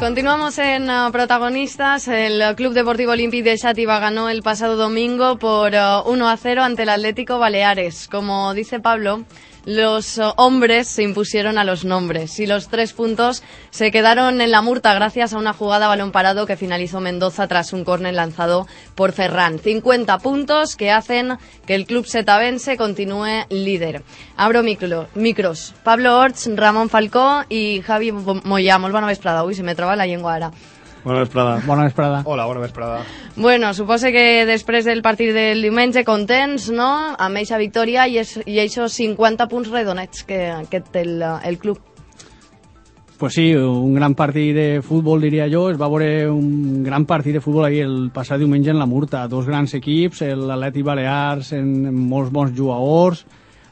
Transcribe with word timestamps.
Continuamos 0.00 0.56
en 0.56 0.88
uh, 0.88 1.12
protagonistas. 1.12 2.08
El 2.08 2.56
Club 2.56 2.72
Deportivo 2.72 3.12
Olímpico 3.12 3.50
de 3.50 3.58
Xativa 3.58 3.98
ganó 3.98 4.30
el 4.30 4.42
pasado 4.42 4.76
domingo 4.76 5.38
por 5.38 5.74
uh, 5.74 6.08
1 6.10 6.28
a 6.30 6.36
0 6.38 6.62
ante 6.62 6.84
el 6.84 6.88
Atlético 6.88 7.38
Baleares. 7.38 8.08
Como 8.08 8.54
dice 8.54 8.80
Pablo, 8.80 9.26
los 9.64 10.18
uh, 10.18 10.32
hombres 10.36 10.88
se 10.88 11.02
impusieron 11.02 11.58
a 11.58 11.64
los 11.64 11.84
nombres 11.84 12.38
y 12.40 12.46
los 12.46 12.68
tres 12.68 12.92
puntos 12.92 13.42
se 13.70 13.90
quedaron 13.90 14.40
en 14.40 14.50
la 14.50 14.62
murta 14.62 14.94
gracias 14.94 15.32
a 15.32 15.38
una 15.38 15.52
jugada 15.52 15.88
balón 15.88 16.12
parado 16.12 16.46
que 16.46 16.56
finalizó 16.56 17.00
Mendoza 17.00 17.46
tras 17.48 17.72
un 17.72 17.84
córner 17.84 18.14
lanzado 18.14 18.66
por 18.94 19.12
Ferran. 19.12 19.58
50 19.58 20.18
puntos 20.18 20.76
que 20.76 20.90
hacen 20.90 21.38
que 21.66 21.74
el 21.74 21.86
club 21.86 22.06
setavense 22.06 22.76
continúe 22.76 23.46
líder. 23.50 24.02
Abro 24.36 24.62
micro, 24.62 25.08
micros. 25.14 25.74
Pablo 25.84 26.18
Orts, 26.18 26.48
Ramon 26.54 26.88
Falcó 26.88 27.44
i 27.48 27.82
Javi 27.82 28.12
Moyà. 28.12 28.78
Molt 28.78 28.94
bona 28.94 29.06
vesprada. 29.06 29.44
Ui, 29.44 29.54
se 29.54 29.62
me 29.62 29.74
troba 29.74 29.96
la 29.96 30.06
llengua 30.06 30.34
ara. 30.34 30.52
Bona 31.04 31.20
vesprada. 31.20 31.60
Bona 31.66 31.84
vesprada. 31.84 32.22
Hola, 32.26 32.44
bona 32.46 32.60
vesprada. 32.60 33.04
Bueno, 33.36 33.72
suposo 33.74 34.10
que 34.12 34.44
després 34.44 34.84
del 34.84 35.00
partit 35.02 35.32
del 35.32 35.62
diumenge 35.64 36.04
contents, 36.04 36.68
no?, 36.74 36.90
amb 37.16 37.40
eixa 37.40 37.60
victòria 37.60 38.06
i, 38.06 38.18
es, 38.20 38.36
i 38.44 38.60
eixos 38.60 38.98
50 39.00 39.48
punts 39.48 39.70
redonets 39.72 40.26
que, 40.28 40.42
que 40.70 40.82
té 40.84 41.06
el, 41.06 41.22
el 41.22 41.58
club. 41.58 41.80
Pues 43.20 43.34
sí, 43.36 43.50
un 43.54 43.94
gran 43.94 44.14
partit 44.16 44.54
de 44.56 44.68
futbol, 44.80 45.20
diria 45.20 45.44
jo. 45.52 45.66
Es 45.68 45.76
va 45.80 45.90
veure 45.92 46.30
un 46.32 46.82
gran 46.84 47.04
partit 47.04 47.36
de 47.36 47.42
futbol 47.44 47.66
ahir 47.66 47.82
el 47.84 48.08
passat 48.14 48.40
diumenge 48.40 48.72
en 48.72 48.80
la 48.80 48.88
Murta. 48.88 49.26
Dos 49.28 49.44
grans 49.48 49.74
equips, 49.76 50.22
l'Atleti 50.40 50.84
Balears, 50.84 51.52
en, 51.52 51.68
en 51.90 51.98
molts 52.12 52.32
bons 52.32 52.56
jugadors, 52.56 53.26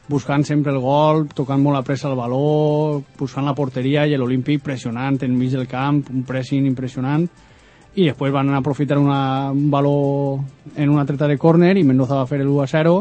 buscant 0.09 0.43
sempre 0.43 0.73
el 0.73 0.79
gol, 0.81 1.27
tocant 1.37 1.61
molt 1.61 1.77
a 1.77 1.83
pressa 1.85 2.09
el 2.09 2.17
baló, 2.17 3.01
buscant 3.19 3.45
la 3.45 3.55
porteria 3.55 4.07
i 4.09 4.17
l'Olímpic 4.17 4.63
pressionant 4.65 5.19
enmig 5.25 5.53
del 5.53 5.69
camp, 5.69 6.01
un 6.09 6.25
pressing 6.25 6.65
impressionant. 6.65 7.27
I 7.95 8.09
després 8.09 8.33
van 8.33 8.49
aprofitar 8.57 8.97
una, 8.97 9.51
un 9.53 9.69
baló 9.69 10.39
en 10.75 10.89
una 10.89 11.05
treta 11.05 11.27
de 11.27 11.37
córner 11.37 11.75
i 11.77 11.85
Mendoza 11.85 12.17
va 12.17 12.27
fer 12.29 12.41
el 12.41 12.49
1 12.49 12.61
a 12.63 12.67
0 12.69 12.99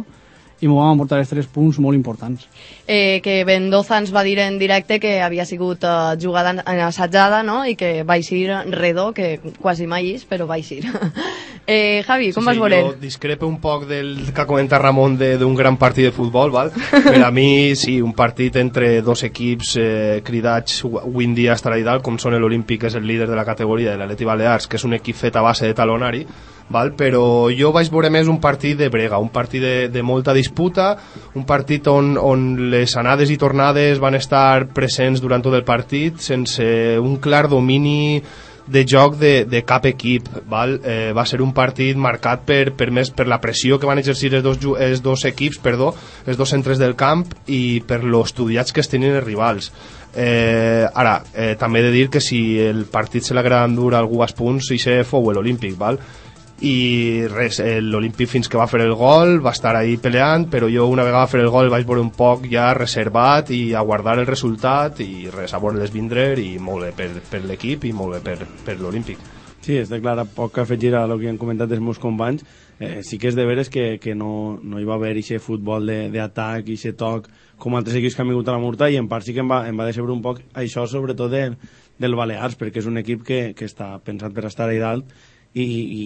i 0.60 0.68
m'ho 0.68 0.78
vam 0.80 0.96
aportar 0.96 1.20
els 1.22 1.30
tres 1.30 1.46
punts 1.46 1.78
molt 1.82 1.96
importants. 1.96 2.48
Eh, 2.86 3.20
que 3.22 3.44
Mendoza 3.46 3.98
ens 4.00 4.10
va 4.14 4.24
dir 4.26 4.38
en 4.42 4.58
directe 4.58 4.98
que 4.98 5.18
havia 5.22 5.46
sigut 5.46 5.84
uh, 5.86 6.16
jugada 6.20 6.56
en 6.58 6.80
assajada 6.82 7.42
no? 7.46 7.60
i 7.68 7.76
que 7.78 8.02
va 8.02 8.16
eixir 8.18 8.48
redó, 8.72 9.12
que 9.14 9.38
quasi 9.60 9.86
mai 9.86 10.14
és, 10.14 10.24
però 10.26 10.48
va 10.48 10.58
eixir. 10.58 10.82
eh, 11.66 12.02
Javi, 12.06 12.32
com 12.32 12.42
sí, 12.42 12.50
vas 12.50 12.58
sí, 12.58 12.64
veure? 12.64 12.80
Jo 12.88 12.96
discrepo 12.98 13.46
un 13.46 13.60
poc 13.62 13.86
del 13.90 14.32
que 14.34 14.46
comenta 14.48 14.80
Ramon 14.82 15.18
d'un 15.18 15.54
gran 15.54 15.78
partit 15.78 16.08
de 16.08 16.14
futbol, 16.16 16.50
val? 16.54 16.72
per 17.10 17.22
a 17.22 17.30
mi 17.30 17.76
sí, 17.78 18.00
un 18.02 18.14
partit 18.18 18.58
entre 18.58 18.98
dos 19.02 19.22
equips 19.28 19.76
eh, 19.78 20.20
cridats 20.24 20.82
avui 20.88 21.28
en 21.28 21.38
dia 21.38 21.54
estarà 21.54 21.78
dalt, 21.84 22.02
com 22.02 22.18
són 22.18 22.34
l'Olímpic, 22.38 22.82
que 22.82 22.90
és 22.90 22.98
el 22.98 23.06
líder 23.06 23.28
de 23.28 23.36
la 23.38 23.46
categoria, 23.46 23.92
de 23.92 24.00
l'Atleti 24.00 24.26
Balears, 24.26 24.66
que 24.66 24.78
és 24.78 24.86
un 24.86 24.96
equip 24.98 25.16
fet 25.16 25.36
a 25.36 25.44
base 25.44 25.66
de 25.66 25.76
talonari, 25.76 26.24
val? 26.68 26.92
però 26.96 27.48
jo 27.54 27.72
vaig 27.74 27.90
veure 27.92 28.10
més 28.12 28.28
un 28.28 28.40
partit 28.40 28.78
de 28.78 28.88
brega, 28.92 29.20
un 29.22 29.30
partit 29.32 29.62
de, 29.62 29.74
de 29.92 30.02
molta 30.02 30.34
disputa, 30.48 30.96
un 31.36 31.46
partit 31.46 31.86
on, 31.92 32.16
on 32.16 32.70
les 32.72 32.96
anades 32.96 33.30
i 33.30 33.38
tornades 33.38 34.00
van 34.00 34.16
estar 34.18 34.66
presents 34.74 35.20
durant 35.20 35.44
tot 35.44 35.54
el 35.54 35.66
partit, 35.68 36.18
sense 36.24 36.64
un 36.98 37.18
clar 37.22 37.46
domini 37.52 38.22
de 38.68 38.84
joc 38.84 39.16
de, 39.16 39.44
de 39.48 39.62
cap 39.64 39.86
equip 39.88 40.28
val? 40.48 40.78
Eh, 40.84 41.12
va 41.16 41.24
ser 41.26 41.40
un 41.44 41.54
partit 41.56 41.96
marcat 41.96 42.44
per, 42.48 42.74
per, 42.76 42.90
més, 42.92 43.10
per 43.10 43.28
la 43.28 43.40
pressió 43.40 43.78
que 43.80 43.88
van 43.88 44.00
exercir 44.00 44.34
els 44.34 44.44
dos, 44.44 44.60
els 44.78 45.02
dos 45.04 45.24
equips 45.28 45.60
perdó, 45.64 45.94
els 46.26 46.36
dos 46.36 46.52
centres 46.52 46.80
del 46.80 46.96
camp 46.96 47.24
i 47.46 47.80
per 47.88 48.02
los 48.04 48.32
estudiats 48.32 48.72
que 48.72 48.84
es 48.84 48.92
tenien 48.92 49.16
els 49.16 49.24
rivals 49.24 49.72
eh, 50.14 50.84
ara, 50.94 51.22
eh, 51.34 51.54
també 51.58 51.80
he 51.80 51.88
de 51.88 51.92
dir 51.94 52.08
que 52.12 52.20
si 52.20 52.60
el 52.60 52.84
partit 52.92 53.24
se 53.24 53.36
l'agrada 53.36 53.68
endur 53.68 53.94
algú 53.96 54.22
als 54.22 54.36
punts 54.36 54.72
i 54.76 54.80
se 54.82 55.02
fou 55.08 55.32
l'Olímpic 55.32 55.76
val? 55.80 56.00
I 56.60 57.26
res, 57.30 57.60
eh, 57.62 57.78
l'Olímpic 57.80 58.30
fins 58.30 58.48
que 58.50 58.58
va 58.58 58.66
fer 58.66 58.80
el 58.82 58.94
gol 58.98 59.38
va 59.44 59.52
estar 59.54 59.76
ahí 59.78 59.96
peleant 60.02 60.48
però 60.50 60.66
jo 60.72 60.88
una 60.90 61.04
vegada 61.06 61.22
va 61.22 61.30
fer 61.30 61.40
el 61.44 61.52
gol 61.54 61.70
vaig 61.70 61.86
veure 61.86 62.02
un 62.02 62.10
poc 62.10 62.48
ja 62.50 62.72
reservat 62.74 63.52
i 63.54 63.74
a 63.78 63.84
guardar 63.86 64.18
el 64.18 64.26
resultat 64.26 64.98
i 65.04 65.28
res, 65.30 65.54
a 65.54 65.62
veure-les 65.62 65.94
vindre 65.94 66.32
i 66.42 66.56
molt 66.58 66.88
bé 66.88 66.94
per, 66.98 67.10
per 67.30 67.44
l'equip 67.46 67.86
i 67.86 67.92
molt 67.94 68.18
bé 68.18 68.22
per, 68.26 68.48
per 68.66 68.80
l'Olímpic 68.80 69.22
Sí, 69.68 69.74
està 69.76 69.98
clar, 70.00 70.22
poc 70.32 70.56
afegir 70.62 70.94
a 70.96 71.02
el 71.04 71.18
que 71.20 71.28
han 71.28 71.36
comentat 71.36 71.72
els 71.74 71.82
meus 71.84 71.98
companys. 72.00 72.44
Eh, 72.78 73.02
sí 73.04 73.18
que 73.18 73.28
és 73.28 73.34
de 73.36 73.44
veres 73.44 73.68
que, 73.68 73.98
que 74.00 74.14
no, 74.14 74.58
no 74.62 74.78
hi 74.78 74.86
va 74.86 74.94
haver 74.94 75.10
aquest 75.18 75.42
futbol 75.44 75.90
d'atac 76.14 76.62
aquest 76.62 76.96
toc 76.96 77.26
com 77.58 77.74
altres 77.74 77.98
equips 77.98 78.14
que 78.14 78.22
han 78.22 78.30
vingut 78.30 78.48
a 78.48 78.54
la 78.54 78.62
Murta 78.62 78.86
i 78.88 78.96
en 78.96 79.08
part 79.10 79.26
sí 79.26 79.34
que 79.34 79.42
em 79.42 79.50
va, 79.50 79.64
em 79.68 79.76
va 79.76 79.88
decebre 79.88 80.14
un 80.14 80.22
poc 80.22 80.38
això 80.62 80.86
sobretot 80.86 81.34
de, 81.34 81.42
del 81.98 82.14
Balears 82.14 82.54
perquè 82.56 82.78
és 82.78 82.86
un 82.86 83.02
equip 83.02 83.26
que, 83.26 83.40
que 83.58 83.66
està 83.66 83.90
pensat 84.06 84.32
per 84.32 84.46
estar 84.46 84.68
allà 84.68 84.78
dalt 84.84 85.10
i, 85.52 85.66
i 85.66 86.02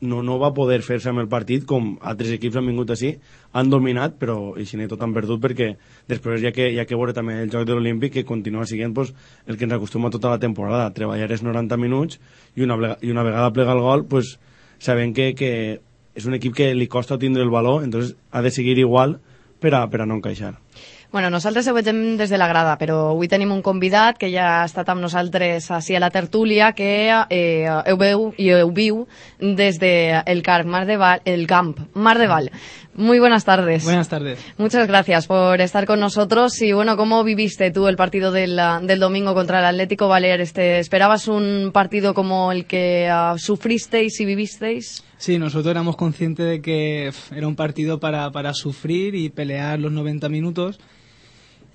no, 0.00 0.22
no 0.22 0.38
va 0.38 0.52
poder 0.52 0.82
fer-se 0.84 1.08
amb 1.08 1.22
el 1.22 1.28
partit 1.28 1.64
com 1.64 1.94
altres 2.04 2.34
equips 2.34 2.58
han 2.60 2.66
vingut 2.68 2.90
així, 2.92 3.14
han 3.56 3.70
dominat 3.72 4.18
però 4.20 4.54
així 4.58 4.76
tot 4.90 5.00
han 5.02 5.14
perdut 5.16 5.40
perquè 5.40 5.70
després 6.08 6.42
ja 6.42 6.52
que, 6.52 6.68
ja 6.76 6.84
que 6.84 6.98
veure 6.98 7.14
també 7.16 7.38
el 7.42 7.50
joc 7.52 7.64
de 7.66 7.72
l'Olímpic 7.76 8.12
que 8.12 8.24
continua 8.28 8.66
siguent 8.66 8.92
pues, 8.94 9.14
el 9.46 9.56
que 9.56 9.64
ens 9.64 9.72
acostuma 9.78 10.10
tota 10.10 10.30
la 10.34 10.38
temporada, 10.38 10.92
treballar 10.92 11.30
els 11.30 11.42
90 11.42 11.76
minuts 11.80 12.20
i 12.56 12.62
una, 12.66 12.76
vega- 12.76 12.98
i 13.00 13.10
una 13.10 13.24
vegada 13.24 13.52
plega 13.52 13.72
el 13.72 13.80
gol 13.80 14.04
pues, 14.06 14.38
sabem 14.78 15.14
que, 15.16 15.32
que 15.34 15.80
és 16.16 16.26
un 16.28 16.34
equip 16.36 16.54
que 16.56 16.74
li 16.74 16.86
costa 16.88 17.18
tindre 17.18 17.42
el 17.42 17.50
valor 17.50 17.84
entonces 17.84 18.16
ha 18.30 18.42
de 18.42 18.50
seguir 18.50 18.78
igual 18.78 19.18
per 19.60 19.74
a, 19.74 19.86
per 19.88 20.02
a 20.02 20.06
no 20.06 20.20
encaixar 20.20 20.58
Bueno, 21.12 21.30
nosaltres 21.30 21.68
ho 21.68 21.74
vegem 21.74 22.16
des 22.18 22.30
de 22.30 22.38
la 22.38 22.48
grada, 22.48 22.74
però 22.80 23.12
avui 23.12 23.28
tenim 23.28 23.52
un 23.54 23.62
convidat 23.62 24.18
que 24.18 24.30
ja 24.32 24.60
ha 24.60 24.64
estat 24.66 24.88
amb 24.92 25.00
nosaltres 25.00 25.70
així 25.70 25.96
a 25.96 26.00
la 26.02 26.10
tertúlia, 26.10 26.72
que 26.76 26.90
eh, 27.30 27.68
ho 27.68 27.96
veu 27.96 28.32
i 28.36 28.50
ho 28.52 28.70
viu 28.74 29.06
des 29.40 29.78
de 29.78 30.22
el 30.26 30.42
camp 30.42 30.66
Mar 30.66 30.84
de 30.86 30.96
Val, 30.96 31.22
el 31.24 31.46
camp 31.46 31.78
Mar 31.94 32.18
de 32.18 32.26
Val. 32.26 32.50
Muy 32.96 33.18
buenas 33.18 33.44
tardes. 33.44 33.84
Buenas 33.84 34.08
tardes. 34.08 34.38
Muchas 34.56 34.88
gracias 34.88 35.26
por 35.26 35.60
estar 35.60 35.84
con 35.84 36.00
nosotros. 36.00 36.60
Y 36.62 36.72
bueno, 36.72 36.96
¿cómo 36.96 37.22
viviste 37.24 37.70
tú 37.70 37.88
el 37.88 37.96
partido 37.96 38.32
del, 38.32 38.58
del 38.82 38.98
domingo 38.98 39.34
contra 39.34 39.58
el 39.58 39.66
Atlético 39.66 40.08
Baleares? 40.08 40.54
¿Te 40.54 40.78
esperabas 40.78 41.28
un 41.28 41.72
partido 41.74 42.14
como 42.14 42.52
el 42.52 42.64
que 42.64 43.06
ah, 43.10 43.34
sufristeis 43.36 44.18
y 44.20 44.24
vivisteis? 44.24 45.04
Sí, 45.18 45.38
nosotros 45.38 45.70
éramos 45.70 45.96
conscientes 45.96 46.46
de 46.46 46.62
que 46.62 47.12
era 47.34 47.46
un 47.46 47.54
partido 47.54 48.00
para, 48.00 48.30
para 48.30 48.54
sufrir 48.54 49.14
y 49.14 49.28
pelear 49.28 49.78
los 49.78 49.92
90 49.92 50.30
minutos. 50.30 50.80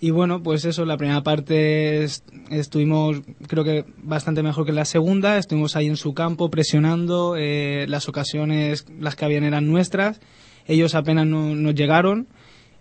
Y 0.04 0.10
bueno, 0.10 0.42
pues 0.42 0.66
eso, 0.66 0.84
la 0.84 0.98
primera 0.98 1.22
parte 1.22 2.04
est- 2.04 2.28
estuvimos, 2.50 3.22
creo 3.48 3.64
que 3.64 3.86
bastante 4.02 4.42
mejor 4.42 4.66
que 4.66 4.72
la 4.72 4.84
segunda. 4.86 5.38
Estuvimos 5.38 5.76
ahí 5.76 5.86
en 5.88 5.96
su 5.96 6.14
campo 6.16 6.50
presionando. 6.50 7.36
eh, 7.38 7.86
las 7.88 8.10
ocasiones, 8.10 8.86
las 9.00 9.16
que 9.16 9.26
habían 9.26 9.44
eran 9.44 9.68
nuestras. 9.68 10.20
Ellos 10.68 10.96
apenas 10.96 11.28
no- 11.28 11.54
nos 11.56 11.76
llegaron. 11.76 12.28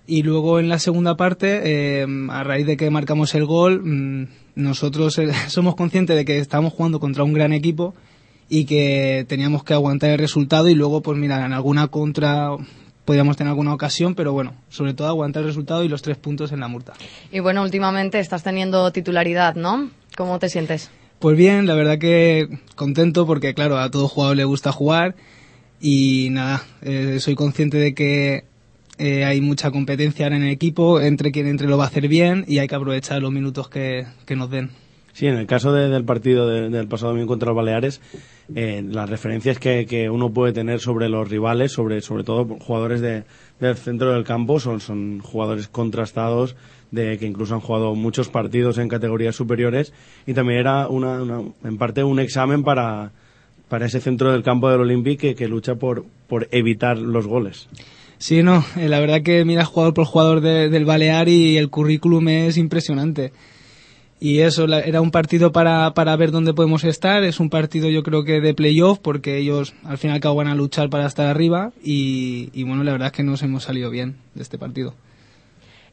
Y 0.07 0.23
luego 0.23 0.59
en 0.61 0.71
la 0.71 0.79
segunda 0.79 1.17
parte, 1.19 1.61
eh, 1.65 2.07
a 2.31 2.43
raíz 2.43 2.67
de 2.67 2.77
que 2.79 2.89
marcamos 2.91 3.35
el 3.35 3.45
gol, 3.45 3.83
mm, 3.85 4.29
nosotros 4.57 5.19
eh, 5.19 5.29
somos 5.49 5.77
conscientes 5.77 6.17
de 6.17 6.25
que 6.25 6.39
estamos 6.39 6.73
jugando 6.73 7.01
contra 7.01 7.23
un 7.23 7.35
gran 7.35 7.53
equipo 7.53 7.95
y 8.49 8.65
que 8.65 9.27
teníamos 9.29 9.63
que 9.63 9.75
aguantar 9.75 10.09
el 10.11 10.19
resultado 10.19 10.69
y 10.71 10.75
luego, 10.75 11.03
pues 11.03 11.19
mira, 11.19 11.45
en 11.45 11.53
alguna 11.53 11.89
contra 11.89 12.49
podíamos 13.11 13.37
tener 13.37 13.49
alguna 13.49 13.75
ocasión, 13.75 14.15
pero 14.15 14.33
bueno, 14.33 14.55
sobre 14.69 14.95
todo 14.95 15.09
aguantar 15.09 15.43
el 15.43 15.49
resultado 15.49 15.83
y 15.83 15.89
los 15.89 16.01
tres 16.01 16.17
puntos 16.17 16.53
en 16.53 16.61
la 16.61 16.69
multa. 16.69 16.93
Y 17.33 17.41
bueno, 17.41 17.61
últimamente 17.65 18.21
estás 18.21 18.45
teniendo 18.45 18.93
titularidad, 18.93 19.57
¿no? 19.57 19.91
¿Cómo 20.17 20.39
te 20.39 20.49
sientes? 20.49 20.93
Pues 21.19 21.37
bien, 21.37 21.67
la 21.67 21.75
verdad 21.75 21.99
que 21.99 22.61
contento 22.77 23.27
porque 23.27 23.53
claro, 23.53 23.79
a 23.79 23.91
todo 23.91 24.07
jugador 24.07 24.37
le 24.37 24.45
gusta 24.45 24.71
jugar 24.71 25.17
y 25.81 26.29
nada, 26.31 26.63
eh, 26.83 27.17
soy 27.19 27.35
consciente 27.35 27.79
de 27.79 27.95
que 27.95 28.45
eh, 28.99 29.25
hay 29.25 29.41
mucha 29.41 29.73
competencia 29.73 30.27
ahora 30.27 30.37
en 30.37 30.45
el 30.45 30.51
equipo, 30.51 31.01
entre 31.01 31.33
quien 31.33 31.49
entre 31.49 31.67
lo 31.67 31.77
va 31.77 31.87
a 31.87 31.89
hacer 31.89 32.07
bien 32.07 32.45
y 32.47 32.59
hay 32.59 32.69
que 32.69 32.77
aprovechar 32.77 33.21
los 33.21 33.33
minutos 33.33 33.69
que, 33.69 34.07
que 34.25 34.37
nos 34.37 34.53
den. 34.53 34.71
Sí, 35.13 35.27
en 35.27 35.37
el 35.37 35.47
caso 35.47 35.73
de- 35.73 35.89
del 35.89 36.05
partido 36.05 36.49
de- 36.49 36.69
del 36.71 36.87
pasado 36.89 37.11
domingo 37.13 37.29
contra 37.29 37.49
los 37.49 37.57
Baleares, 37.57 38.01
eh, 38.55 38.83
las 38.89 39.11
referencias 39.11 39.59
que, 39.59 39.87
que 39.87 40.09
uno 40.09 40.31
puede 40.31 40.53
tener 40.53 40.81
sobre 40.81 41.09
los 41.09 41.29
rivales, 41.29 41.73
sobre, 41.73 42.01
sobre 42.01 42.25
todo 42.25 42.45
jugadores 42.61 43.01
de- 43.01 43.25
del 43.59 43.77
centro 43.77 44.13
del 44.13 44.25
campo, 44.25 44.61
son, 44.61 44.81
son 44.81 45.19
jugadores 45.21 45.69
contrastados, 45.69 46.57
de 46.91 47.19
que 47.19 47.27
incluso 47.27 47.55
han 47.55 47.61
jugado 47.61 47.95
muchos 47.95 48.29
partidos 48.29 48.79
en 48.79 48.89
categorías 48.89 49.37
superiores, 49.37 49.93
y 50.27 50.35
también 50.35 50.61
era 50.61 50.89
una, 50.89 51.23
una- 51.23 51.43
en 51.65 51.77
parte 51.79 52.03
un 52.03 52.19
examen 52.21 52.63
para, 52.65 53.13
para 53.69 53.87
ese 53.87 54.01
centro 54.01 54.33
del 54.33 54.43
campo 54.43 54.69
del 54.71 54.81
Olympic 54.81 55.37
que, 55.37 55.49
lucha 55.49 55.75
por, 55.77 56.05
por 56.29 56.49
evitar 56.51 56.99
los 56.99 57.27
goles. 57.27 57.69
Sí, 58.19 58.43
no, 58.43 58.65
eh, 58.77 58.89
la 58.89 59.01
verdad 59.01 59.23
que 59.23 59.45
miras 59.45 59.69
jugador 59.69 59.95
por 59.95 60.05
jugador 60.05 60.41
de- 60.41 60.69
del 60.69 60.85
Balear 60.85 61.29
y 61.29 61.57
el 61.57 61.71
currículum 61.71 62.29
es 62.29 62.57
impresionante. 62.59 63.33
Y 64.21 64.41
eso, 64.41 64.67
era 64.67 65.01
un 65.01 65.11
partido 65.11 65.51
para, 65.51 65.95
para 65.95 66.15
ver 66.15 66.31
dónde 66.31 66.53
podemos 66.53 66.85
estar, 66.85 67.25
es 67.25 67.41
un 67.41 67.49
partido 67.49 67.89
yo 67.89 68.03
creo 68.03 68.23
que 68.23 68.43
de 68.43 68.53
playoff, 68.53 68.99
porque 68.99 69.39
ellos 69.39 69.73
al 69.85 69.97
fin 69.97 70.11
y 70.11 70.13
al 70.13 70.21
cabo 70.21 70.37
van 70.37 70.49
a 70.49 70.55
luchar 70.55 70.91
para 70.91 71.07
estar 71.07 71.27
arriba 71.27 71.73
y, 71.83 72.51
y 72.53 72.65
bueno, 72.65 72.85
la 72.85 72.93
verdad 72.93 73.07
es 73.07 73.13
que 73.13 73.23
nos 73.23 73.43
hemos 73.43 73.65
salido 73.65 73.89
bien 73.89 74.17
de 74.35 74.43
este 74.43 74.59
partido. 74.59 74.95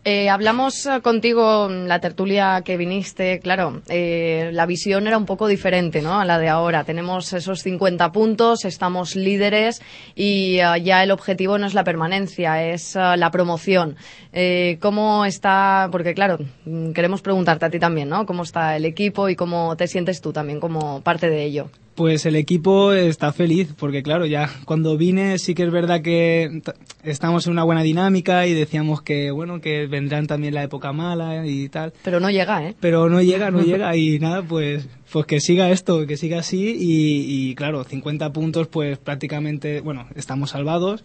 Eh, 0.10 0.30
hablamos 0.30 0.86
eh, 0.86 1.02
contigo 1.02 1.70
en 1.70 1.90
la 1.90 2.00
tertulia 2.00 2.62
que 2.64 2.78
viniste, 2.78 3.42
claro, 3.42 3.82
eh, 3.90 4.52
la 4.54 4.66
visión 4.66 5.06
era 5.06 5.18
un 5.18 5.26
poco 5.26 5.48
diferente 5.48 6.02
¿no? 6.02 6.18
a 6.18 6.24
la 6.24 6.40
de 6.40 6.48
ahora. 6.48 6.86
Tenemos 6.86 7.34
esos 7.34 7.60
50 7.60 8.14
puntos, 8.14 8.64
estamos 8.64 9.18
líderes 9.18 9.82
y 10.16 10.60
eh, 10.60 10.82
ya 10.82 11.04
el 11.04 11.12
objetivo 11.12 11.58
no 11.58 11.68
es 11.68 11.74
la 11.74 11.84
permanencia, 11.84 12.64
es 12.64 12.96
la 12.96 13.30
promoción. 13.32 13.98
Eh, 14.32 14.78
¿Cómo 14.80 15.26
está? 15.26 15.90
Porque 15.92 16.14
claro, 16.14 16.38
mm, 16.64 16.92
queremos 16.94 17.22
preguntarte 17.22 17.66
a 17.66 17.70
ti 17.70 17.78
también, 17.78 18.08
¿no? 18.08 18.26
¿Cómo 18.26 18.44
está 18.44 18.78
el 18.78 18.86
equipo 18.86 19.28
y 19.28 19.36
cómo 19.36 19.76
te 19.76 19.88
sientes 19.88 20.22
tú 20.22 20.32
también 20.32 20.62
como 20.62 21.02
parte 21.02 21.30
de 21.30 21.44
ello? 21.44 21.70
Pues 21.98 22.28
el 22.28 22.36
equipo 22.36 22.94
está 22.94 23.34
feliz, 23.34 23.74
porque 23.76 24.04
claro, 24.04 24.28
ya 24.28 24.52
cuando 24.66 24.98
vine 24.98 25.40
sí 25.40 25.56
que 25.56 25.64
es 25.64 25.72
verdad 25.72 26.04
que 26.04 26.62
estamos 27.04 27.48
en 27.48 27.54
una 27.54 27.64
buena 27.64 27.82
dinámica 27.82 28.46
y 28.46 28.54
decíamos 28.54 29.02
que, 29.02 29.32
bueno, 29.32 29.62
que 29.62 29.88
vendrán 29.88 30.28
también 30.28 30.54
la 30.54 30.62
época 30.62 30.94
mala 30.94 31.48
y 31.48 31.70
tal. 31.70 31.94
Pero 32.04 32.20
no 32.20 32.30
llega, 32.30 32.68
¿eh? 32.68 32.76
Pero 32.80 33.10
no 33.10 33.20
llega, 33.24 33.50
no 33.50 33.62
llega 33.66 33.98
y 33.98 34.20
nada, 34.20 34.44
pues, 34.44 34.88
pues 35.12 35.26
que 35.26 35.40
siga 35.40 35.72
esto, 35.72 36.06
que 36.06 36.18
siga 36.18 36.38
así 36.38 36.78
y, 36.80 37.50
y 37.50 37.56
claro, 37.56 37.84
50 37.84 38.32
puntos 38.32 38.68
pues 38.68 39.00
prácticamente, 39.00 39.82
bueno, 39.82 40.06
estamos 40.14 40.52
salvados 40.52 41.04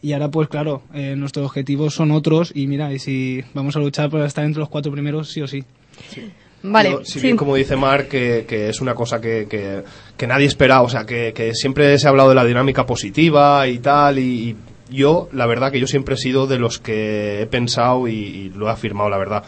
y 0.00 0.14
ahora 0.14 0.30
pues 0.30 0.48
claro, 0.48 0.80
eh, 0.94 1.16
nuestros 1.18 1.44
objetivos 1.44 1.92
son 1.92 2.12
otros 2.12 2.50
y 2.54 2.66
mira, 2.66 2.94
y 2.94 2.98
si 2.98 3.44
vamos 3.52 3.76
a 3.76 3.80
luchar 3.80 4.08
por 4.08 4.22
estar 4.22 4.46
entre 4.46 4.60
los 4.60 4.70
cuatro 4.70 4.90
primeros 4.90 5.28
sí 5.28 5.42
o 5.42 5.46
sí. 5.46 5.64
Vale, 6.62 6.90
Yo, 6.90 7.04
si 7.04 7.12
sí. 7.14 7.20
bien, 7.22 7.36
como 7.36 7.54
dice 7.56 7.76
Marc, 7.76 8.08
que, 8.08 8.44
que 8.46 8.68
es 8.68 8.80
una 8.80 8.94
cosa 8.94 9.20
que, 9.20 9.46
que, 9.48 9.82
que 10.16 10.26
nadie 10.26 10.46
esperaba, 10.46 10.82
o 10.82 10.88
sea, 10.88 11.04
que, 11.06 11.32
que 11.32 11.54
siempre 11.54 11.98
se 11.98 12.06
ha 12.06 12.10
hablado 12.10 12.28
de 12.28 12.34
la 12.34 12.44
dinámica 12.44 12.84
positiva 12.84 13.66
y 13.66 13.78
tal, 13.78 14.18
y, 14.18 14.56
y 14.90 14.96
yo, 14.96 15.28
la 15.32 15.46
verdad, 15.46 15.72
que 15.72 15.80
yo 15.80 15.86
siempre 15.86 16.16
he 16.16 16.18
sido 16.18 16.46
de 16.46 16.58
los 16.58 16.78
que 16.78 17.40
he 17.42 17.46
pensado 17.46 18.08
y, 18.08 18.12
y 18.14 18.48
lo 18.50 18.68
he 18.68 18.70
afirmado, 18.70 19.08
la 19.08 19.16
verdad, 19.18 19.44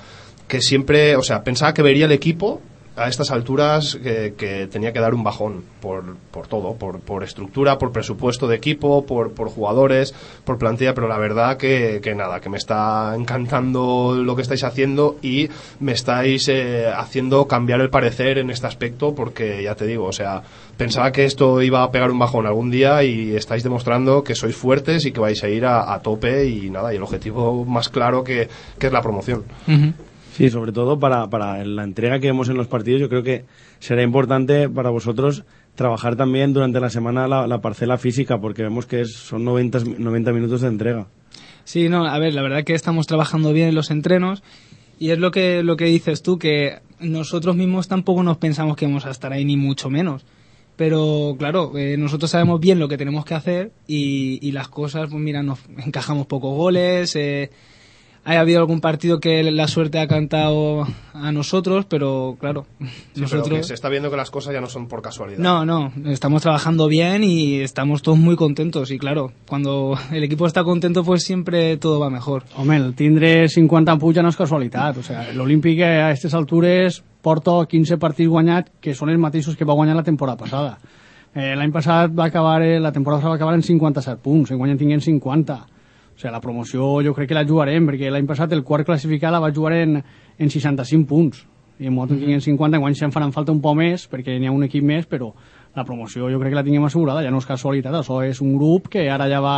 que 0.49 0.61
siempre, 0.62 1.17
o 1.17 1.23
sea, 1.23 1.44
pensaba 1.44 1.75
que 1.75 1.82
vería 1.82 2.06
el 2.06 2.12
equipo 2.12 2.62
a 2.96 3.08
estas 3.08 3.30
alturas 3.30 3.98
que, 4.02 4.68
tenía 4.70 4.92
que 4.92 5.00
dar 5.00 5.14
un 5.14 5.24
bajón 5.24 5.64
por, 5.80 6.16
por 6.30 6.46
todo, 6.46 6.74
por, 6.74 7.00
por 7.00 7.24
estructura, 7.24 7.78
por 7.78 7.92
presupuesto 7.92 8.46
de 8.48 8.56
equipo, 8.56 9.06
por, 9.06 9.32
por 9.32 9.48
jugadores, 9.48 10.14
por 10.44 10.58
plantilla, 10.58 10.94
pero 10.94 11.08
la 11.08 11.18
verdad 11.18 11.56
que, 11.56 12.00
que 12.02 12.14
nada, 12.14 12.40
que 12.40 12.48
me 12.48 12.58
está 12.58 13.14
encantando 13.16 14.14
lo 14.22 14.36
que 14.36 14.42
estáis 14.42 14.64
haciendo 14.64 15.16
y 15.22 15.48
me 15.80 15.92
estáis 15.92 16.48
eh, 16.48 16.86
haciendo 16.86 17.46
cambiar 17.46 17.80
el 17.80 17.90
parecer 17.90 18.38
en 18.38 18.50
este 18.50 18.66
aspecto 18.66 19.14
porque 19.14 19.62
ya 19.62 19.74
te 19.74 19.86
digo, 19.86 20.04
o 20.04 20.12
sea, 20.12 20.42
pensaba 20.76 21.12
que 21.12 21.24
esto 21.24 21.62
iba 21.62 21.82
a 21.82 21.90
pegar 21.90 22.10
un 22.10 22.18
bajón 22.18 22.46
algún 22.46 22.70
día 22.70 23.02
y 23.04 23.34
estáis 23.34 23.62
demostrando 23.62 24.22
que 24.22 24.34
sois 24.34 24.54
fuertes 24.54 25.06
y 25.06 25.12
que 25.12 25.20
vais 25.20 25.42
a 25.42 25.48
ir 25.48 25.64
a, 25.64 25.94
a 25.94 26.00
tope 26.00 26.46
y 26.46 26.70
nada, 26.70 26.92
y 26.92 26.96
el 26.96 27.02
objetivo 27.02 27.64
más 27.64 27.88
claro 27.88 28.22
que, 28.22 28.48
que 28.78 28.86
es 28.86 28.92
la 28.92 29.02
promoción. 29.02 29.44
Sí, 30.32 30.49
sobre 30.50 30.73
todo 30.73 30.99
para, 30.99 31.29
para 31.29 31.62
la 31.64 31.84
entrega 31.84 32.19
que 32.19 32.26
vemos 32.29 32.49
en 32.49 32.56
los 32.56 32.67
partidos, 32.67 33.00
yo 33.00 33.08
creo 33.08 33.23
que 33.23 33.44
será 33.81 34.02
importante 34.02 34.69
para 34.69 34.88
vosotros 34.90 35.44
trabajar 35.75 36.17
también 36.17 36.52
durante 36.55 36.81
la 36.81 36.88
semana 36.90 37.29
la, 37.29 37.46
la 37.46 37.61
parcela 37.61 37.99
física, 37.99 38.40
porque 38.40 38.62
vemos 38.62 38.87
que 38.87 39.02
es- 39.02 39.12
son 39.14 39.44
90, 39.44 39.81
90 39.99 40.32
minutos 40.32 40.62
de 40.62 40.69
entrega. 40.69 41.06
Sí, 41.64 41.88
no, 41.88 42.06
a 42.06 42.19
ver, 42.19 42.34
la 42.34 42.43
verdad 42.43 42.64
que 42.64 42.75
estamos 42.75 43.06
trabajando 43.06 43.52
bien 43.52 43.69
en 43.69 43.75
los 43.75 43.90
entrenos 43.90 44.43
y 44.99 45.11
es 45.11 45.19
lo 45.19 45.31
que, 45.31 45.62
lo 45.62 45.76
que 45.76 45.84
dices 45.87 46.23
tú, 46.23 46.38
que 46.38 46.78
nosotros 47.00 47.55
mismos 47.55 47.88
tampoco 47.88 48.23
nos 48.23 48.38
pensamos 48.38 48.76
que 48.76 48.87
vamos 48.87 49.05
a 49.06 49.11
estar 49.11 49.32
ahí 49.32 49.44
ni 49.44 49.56
mucho 49.56 49.90
menos. 49.90 50.25
Pero 50.76 51.37
claro, 51.38 51.76
eh, 51.76 51.96
nosotros 51.99 52.31
sabemos 52.31 52.58
bien 52.58 52.78
lo 52.78 52.88
que 52.88 52.96
tenemos 52.96 53.25
que 53.26 53.35
hacer 53.35 53.73
y, 53.87 54.38
y 54.46 54.52
las 54.52 54.69
cosas, 54.69 55.11
pues 55.11 55.23
mira, 55.23 55.43
nos 55.43 55.58
encajamos 55.85 56.26
pocos 56.26 56.56
goles. 56.56 57.14
Eh, 57.17 57.50
ha 58.24 58.38
habido 58.38 58.60
algún 58.60 58.80
partido 58.80 59.19
que 59.19 59.42
la 59.42 59.66
suerte 59.66 59.98
ha 59.98 60.06
cantado 60.06 60.86
a 61.12 61.32
nosotros, 61.32 61.86
pero 61.88 62.36
claro, 62.38 62.66
Sí, 62.78 62.86
pero 63.14 63.20
nosotros... 63.22 63.58
que 63.58 63.64
se 63.64 63.74
está 63.74 63.88
viendo 63.88 64.10
que 64.10 64.16
las 64.16 64.30
cosas 64.30 64.52
ya 64.52 64.60
no 64.60 64.69
son 64.69 64.86
por 64.86 65.02
casualidad. 65.02 65.38
No, 65.38 65.64
no, 65.64 65.92
estamos 66.06 66.42
trabajando 66.42 66.86
bien 66.88 67.24
y 67.24 67.60
estamos 67.60 68.02
todos 68.02 68.19
muy 68.19 68.36
contentos 68.36 68.90
y 68.90 68.98
claro, 68.98 69.32
cuando 69.48 69.98
el 70.12 70.22
equipo 70.22 70.46
está 70.46 70.62
contento 70.62 71.02
pues 71.04 71.24
siempre 71.24 71.76
todo 71.78 71.98
va 71.98 72.10
mejor. 72.10 72.44
Home, 72.56 72.76
el 72.76 72.94
tindre 72.94 73.48
50 73.48 73.92
en 73.92 73.98
puja 73.98 74.22
no 74.22 74.30
és 74.30 74.38
casualitat. 74.38 74.98
O 74.98 75.02
sigui, 75.02 75.34
L'Olímpic 75.34 75.82
a 75.82 76.08
aquestes 76.08 76.34
altures 76.34 77.02
porta 77.22 77.54
15 77.66 77.98
partits 77.98 78.30
guanyats 78.30 78.70
que 78.80 78.94
són 78.94 79.10
els 79.10 79.20
mateixos 79.20 79.56
que 79.56 79.66
va 79.66 79.75
guanyar 79.75 79.96
la 79.98 80.06
temporada 80.06 80.38
passada. 80.38 80.78
Eh, 81.34 81.54
L'any 81.56 81.72
passat 81.72 82.12
va 82.12 82.26
acabar, 82.28 82.60
eh, 82.62 82.78
la 82.78 82.92
temporada 82.92 83.28
va 83.28 83.34
acabar 83.34 83.54
en 83.54 83.62
57 83.62 84.20
punts, 84.22 84.50
enguany 84.52 84.75
en 84.75 84.78
tinguem 84.78 85.00
50. 85.00 85.71
Sigui, 86.22 86.30
la 86.30 86.40
promoció 86.40 87.00
jo 87.02 87.14
crec 87.16 87.32
que 87.32 87.34
la 87.34 87.46
jugarem, 87.46 87.88
perquè 87.88 88.10
l'any 88.10 88.28
passat 88.30 88.52
el 88.54 88.62
quart 88.62 88.86
classificat 88.86 89.34
la 89.34 89.40
va 89.42 89.50
jugar 89.50 89.74
en, 89.80 89.96
en 90.38 90.50
65 90.50 91.08
punts. 91.10 91.40
I 91.82 91.88
en 91.88 91.96
nosaltres 91.96 92.20
en 92.20 92.22
tinguem 92.22 92.42
50, 92.44 92.78
enguany 92.78 92.94
se'n 92.94 93.10
faran 93.10 93.32
falta 93.34 93.50
un 93.50 93.58
poc 93.64 93.74
més, 93.74 94.04
perquè 94.06 94.36
n'hi 94.38 94.46
ha 94.46 94.54
un 94.54 94.62
equip 94.62 94.84
més, 94.86 95.08
però 95.10 95.32
la 95.74 95.84
promoció 95.84 96.28
jo 96.30 96.40
crec 96.40 96.52
que 96.52 96.60
la 96.60 96.66
tinguem 96.66 96.84
assegurada, 96.88 97.22
ja 97.24 97.32
no 97.32 97.40
és 97.40 97.48
casualitat, 97.48 97.94
això 98.00 98.20
és 98.26 98.42
un 98.44 98.56
grup 98.58 98.90
que 98.92 99.08
ara 99.10 99.28
ja 99.30 99.40
va 99.40 99.56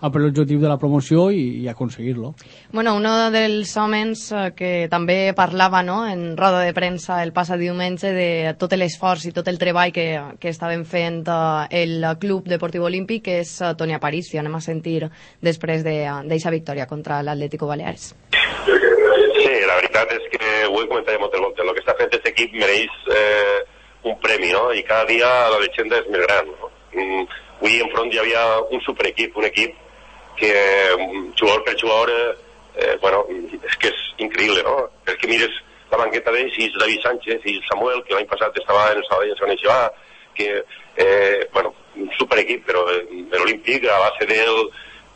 a 0.00 0.10
per 0.12 0.20
l'objectiu 0.20 0.60
de 0.60 0.68
la 0.68 0.76
promoció 0.78 1.30
i, 1.32 1.62
i 1.62 1.68
aconseguir-lo. 1.68 2.34
Bueno, 2.72 2.96
uno 2.96 3.30
dels 3.32 3.72
homes 3.80 4.26
eh, 4.32 4.50
que 4.56 4.88
també 4.92 5.32
parlava 5.36 5.82
no, 5.82 6.02
en 6.08 6.36
roda 6.36 6.60
de 6.66 6.74
premsa 6.76 7.22
el 7.24 7.32
passat 7.32 7.60
diumenge 7.60 8.12
de 8.12 8.54
tot 8.60 8.76
l'esforç 8.76 9.30
i 9.30 9.32
tot 9.32 9.48
el 9.48 9.58
treball 9.58 9.94
que, 9.96 10.06
que 10.40 10.52
estaven 10.52 10.84
fent 10.84 11.24
eh, 11.32 11.82
el 11.82 12.04
Club 12.20 12.48
Deportiu 12.52 12.84
Olímpic, 12.84 13.24
que 13.24 13.40
és 13.40 13.56
eh, 13.62 13.72
Toni 13.78 13.96
Aparicio. 13.96 14.40
Anem 14.40 14.58
a 14.58 14.64
sentir 14.64 14.98
després 15.40 15.84
d'aquesta 15.86 16.52
victòria 16.52 16.86
contra 16.86 17.22
l'Atlético 17.24 17.66
Baleares. 17.70 18.12
Sí, 18.26 19.52
la 19.64 19.78
veritat 19.78 20.12
és 20.12 20.28
que 20.32 20.52
ho 20.68 20.76
he 20.80 20.88
comentat 20.90 21.14
ja 21.14 21.22
moltes 21.22 21.40
voltes. 21.40 21.64
El 21.64 21.72
que 21.72 21.82
està 21.84 21.96
fent 21.96 22.10
aquest 22.10 22.28
equip 22.34 22.52
mereix 22.56 22.92
eh, 23.08 23.55
un 23.55 23.55
premi, 24.36 24.52
no? 24.52 24.72
I 24.72 24.82
cada 24.82 25.04
dia 25.06 25.26
la 25.50 25.60
llegenda 25.60 25.98
és 25.98 26.08
més 26.12 26.24
gran, 26.26 26.48
no? 26.52 26.70
Mm, 26.92 27.24
avui 27.60 27.80
enfront 27.80 28.12
hi 28.12 28.20
havia 28.20 28.42
un 28.70 28.80
superequip, 28.84 29.36
un 29.36 29.48
equip 29.48 29.74
que 30.36 30.52
mm, 30.96 31.32
jugador 31.40 31.64
per 31.64 31.76
jugador 31.80 32.12
eh, 32.76 32.96
bueno, 33.00 33.24
és 33.64 33.76
que 33.80 33.88
és 33.88 34.02
increïble, 34.18 34.62
no? 34.66 34.88
Perquè 35.06 35.28
mires 35.30 35.62
la 35.90 36.02
banqueta 36.02 36.34
d'ells 36.34 36.56
i 36.58 36.68
és 36.68 36.76
David 36.76 37.04
Sánchez 37.04 37.46
i 37.48 37.60
Samuel, 37.70 38.02
que 38.04 38.16
l'any 38.16 38.28
passat 38.28 38.56
estava 38.60 38.90
en 38.92 39.00
el 39.00 39.06
Sabadell 39.08 39.32
en 39.32 39.38
segona 39.40 39.60
Xivà, 39.62 39.78
que, 40.36 40.48
eh, 41.00 41.46
bueno, 41.54 41.72
un 41.96 42.10
superequip, 42.18 42.66
però 42.66 42.84
eh, 42.92 43.04
de 43.30 43.38
l'Olímpic 43.38 43.86
a 43.88 44.00
base 44.02 44.28
del, 44.28 44.66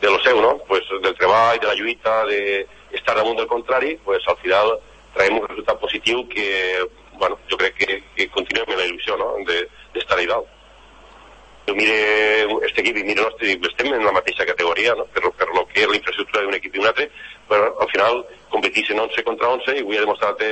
de 0.01 0.09
lo 0.09 0.21
seu, 0.25 0.41
no? 0.41 0.57
Pues 0.69 0.89
del 1.03 1.17
treball, 1.19 1.61
de 1.61 1.69
la 1.69 1.77
lluita, 1.77 2.25
de 2.25 2.67
damunt 3.11 3.37
del 3.37 3.49
contrari, 3.51 3.97
pues 4.05 4.23
al 4.31 4.37
final 4.39 4.77
traiem 5.15 5.41
un 5.41 5.49
resultat 5.49 5.81
positiu 5.83 6.23
que, 6.31 6.47
bueno, 7.21 7.39
jo 7.51 7.59
crec 7.61 7.77
que, 7.77 8.01
que 8.17 8.27
continuem 8.35 8.73
en 8.73 8.81
la 8.81 8.89
il·lusió, 8.89 9.19
no?, 9.21 9.29
de- 9.47 9.67
d'estar 9.95 10.17
de, 10.17 10.25
allà 10.25 10.35
dalt. 10.35 10.57
Jo 11.69 11.75
mire 11.77 11.99
este 12.67 12.81
equip 12.83 12.97
i 12.99 13.05
mire 13.07 13.23
nostre 13.23 13.53
estem 13.69 13.93
en 13.95 14.05
la 14.07 14.15
mateixa 14.17 14.47
categoria, 14.49 14.97
no?, 14.99 15.05
per, 15.15 15.23
per 15.39 15.49
lo 15.55 15.67
que 15.71 15.85
és 15.85 15.91
la 15.93 15.99
infraestructura 16.01 16.47
d'un 16.47 16.57
equip 16.59 16.75
i 16.75 16.83
un 16.83 16.89
altre, 16.91 17.11
però 17.51 17.69
al 17.85 17.93
final 17.93 18.25
competís 18.55 18.91
en 18.91 19.05
11 19.05 19.27
contra 19.29 19.53
11 19.59 19.77
i 19.77 19.85
avui 19.85 20.01
ha 20.01 20.07
demostrat 20.07 20.43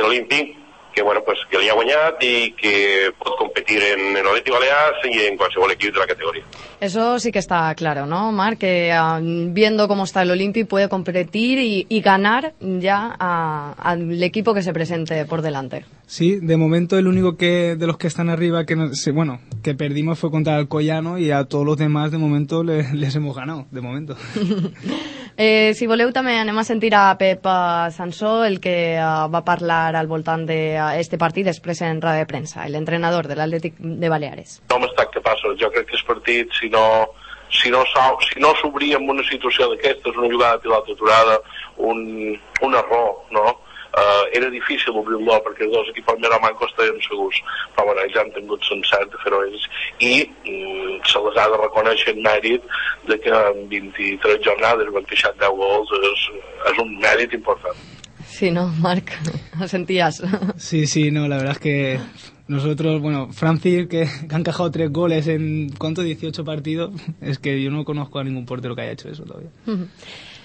l'Olímpic 0.00 0.56
que, 0.94 1.02
bueno, 1.02 1.22
pues, 1.24 1.38
que 1.50 1.58
li 1.58 1.68
ha 1.68 1.74
guanyat 1.74 2.22
i 2.22 2.52
que 2.58 3.10
pot 3.18 3.36
competir 3.38 3.78
en, 3.82 4.14
l'Atleti 4.14 4.50
Balears 4.50 5.04
i 5.10 5.26
en 5.26 5.36
qualsevol 5.36 5.72
equip 5.72 5.94
de 5.94 6.00
la 6.00 6.06
categoria. 6.06 6.44
Eso 6.80 7.18
sí 7.18 7.30
que 7.32 7.38
está 7.38 7.74
claro, 7.74 8.06
¿no, 8.06 8.32
Marc? 8.32 8.58
Que 8.58 8.90
ah, 8.92 9.20
viendo 9.22 9.86
cómo 9.88 10.04
está 10.04 10.22
el 10.22 10.30
Olympic 10.30 10.66
puede 10.66 10.88
competir 10.88 11.58
y, 11.58 11.86
y 11.88 12.00
ganar 12.00 12.54
ya 12.60 13.16
a- 13.18 13.74
al 13.78 14.22
equipo 14.22 14.54
que 14.54 14.62
se 14.62 14.72
presente 14.72 15.24
por 15.26 15.42
delante. 15.42 15.84
Sí, 16.06 16.36
de 16.40 16.56
momento 16.56 16.98
el 16.98 17.06
único 17.06 17.36
que 17.36 17.76
de 17.76 17.86
los 17.86 17.96
que 17.96 18.06
están 18.08 18.28
arriba 18.30 18.64
que 18.66 18.74
no, 18.76 18.90
bueno, 19.12 19.40
que 19.62 19.74
perdimos 19.74 20.18
fue 20.18 20.30
contra 20.30 20.58
el 20.58 20.66
Collano 20.68 21.18
y 21.18 21.30
a 21.30 21.44
todos 21.44 21.64
los 21.64 21.76
demás 21.76 22.10
de 22.10 22.18
momento 22.18 22.64
le- 22.64 22.92
les 22.94 23.14
hemos 23.14 23.36
ganado, 23.36 23.66
de 23.70 23.80
momento. 23.80 24.16
Eh, 25.42 25.72
si 25.72 25.86
voleu 25.88 26.10
també 26.12 26.34
anem 26.36 26.58
a 26.60 26.62
sentir 26.68 26.90
a 26.92 27.14
Pep 27.16 27.46
eh, 27.48 27.86
Sansó, 27.96 28.42
el 28.44 28.58
que 28.60 28.74
eh, 28.92 29.04
va 29.32 29.40
parlar 29.40 29.94
al 29.96 30.10
voltant 30.10 30.42
d'aquest 30.44 31.16
partit 31.22 31.48
després 31.48 31.80
en 31.86 32.02
roda 32.02 32.18
de 32.20 32.26
premsa, 32.28 32.66
l'entrenador 32.68 33.24
de 33.30 33.38
l'Atlètic 33.38 33.78
de 33.80 34.10
Baleares. 34.12 34.58
no 34.68 34.76
hem 34.76 34.84
estat 34.90 35.08
capaços. 35.14 35.56
Jo 35.62 35.70
crec 35.72 35.88
que 35.88 35.96
el 35.96 36.04
partit, 36.10 36.52
si 36.60 36.68
no 36.68 36.84
si 37.48 37.72
no 37.72 37.80
si 37.88 38.38
no 38.44 38.52
s'obria 38.60 39.00
en 39.00 39.08
una 39.08 39.24
situació 39.30 39.70
d'aquestes, 39.70 40.20
una 40.20 40.28
jugada 40.28 40.58
de 40.58 40.62
pilota 40.68 40.92
aturada, 40.92 41.40
un, 41.78 42.38
un 42.60 42.74
error, 42.74 43.24
no? 43.30 43.46
Uh, 43.90 44.28
era 44.32 44.46
difícil 44.50 44.94
obrir-lo 44.94 45.40
perquè 45.42 45.64
els 45.66 45.72
dos 45.72 45.88
equips 45.90 46.20
més 46.22 46.36
mancos 46.44 46.70
estaven 46.70 47.00
segurs 47.02 47.40
però 47.74 47.88
bueno, 47.88 48.04
ells 48.04 48.20
han 48.20 48.28
tingut 48.36 48.62
l'encert 48.70 49.10
de 49.10 49.18
fer-ho 49.24 49.40
ells 49.48 49.64
i 49.98 50.12
les 51.30 51.40
ha 51.40 51.48
de 51.54 51.62
reconèixer 51.62 52.16
el 52.16 52.20
mèrit 52.26 52.66
de 53.08 53.18
que 53.22 53.30
en 53.30 53.64
23 53.70 54.44
jornades 54.44 54.92
van 54.98 55.08
deixar 55.14 55.32
10 55.40 55.56
gols 55.62 55.96
és, 56.12 56.28
és 56.72 56.84
un 56.84 56.94
mèrit 57.06 57.40
important 57.40 57.88
Sí, 58.30 58.50
¿no, 58.50 58.68
Marc? 58.68 59.10
Lo 59.58 59.66
sentías. 59.68 60.22
Sí, 60.56 60.86
sí, 60.86 61.10
no, 61.10 61.28
la 61.28 61.36
verdad 61.36 61.52
es 61.52 61.58
que 61.58 62.00
nosotros, 62.48 63.00
bueno, 63.02 63.32
Francis, 63.32 63.86
que, 63.86 64.08
que 64.28 64.34
ha 64.34 64.38
encajado 64.38 64.70
tres 64.70 64.90
goles 64.90 65.26
en, 65.26 65.70
¿cuánto? 65.76 66.02
18 66.02 66.44
partidos, 66.44 66.90
es 67.20 67.38
que 67.38 67.62
yo 67.62 67.70
no 67.70 67.84
conozco 67.84 68.18
a 68.18 68.24
ningún 68.24 68.46
portero 68.46 68.74
que 68.74 68.82
haya 68.82 68.92
hecho 68.92 69.08
eso 69.08 69.24
todavía. 69.24 69.50
Mm, 69.66 69.84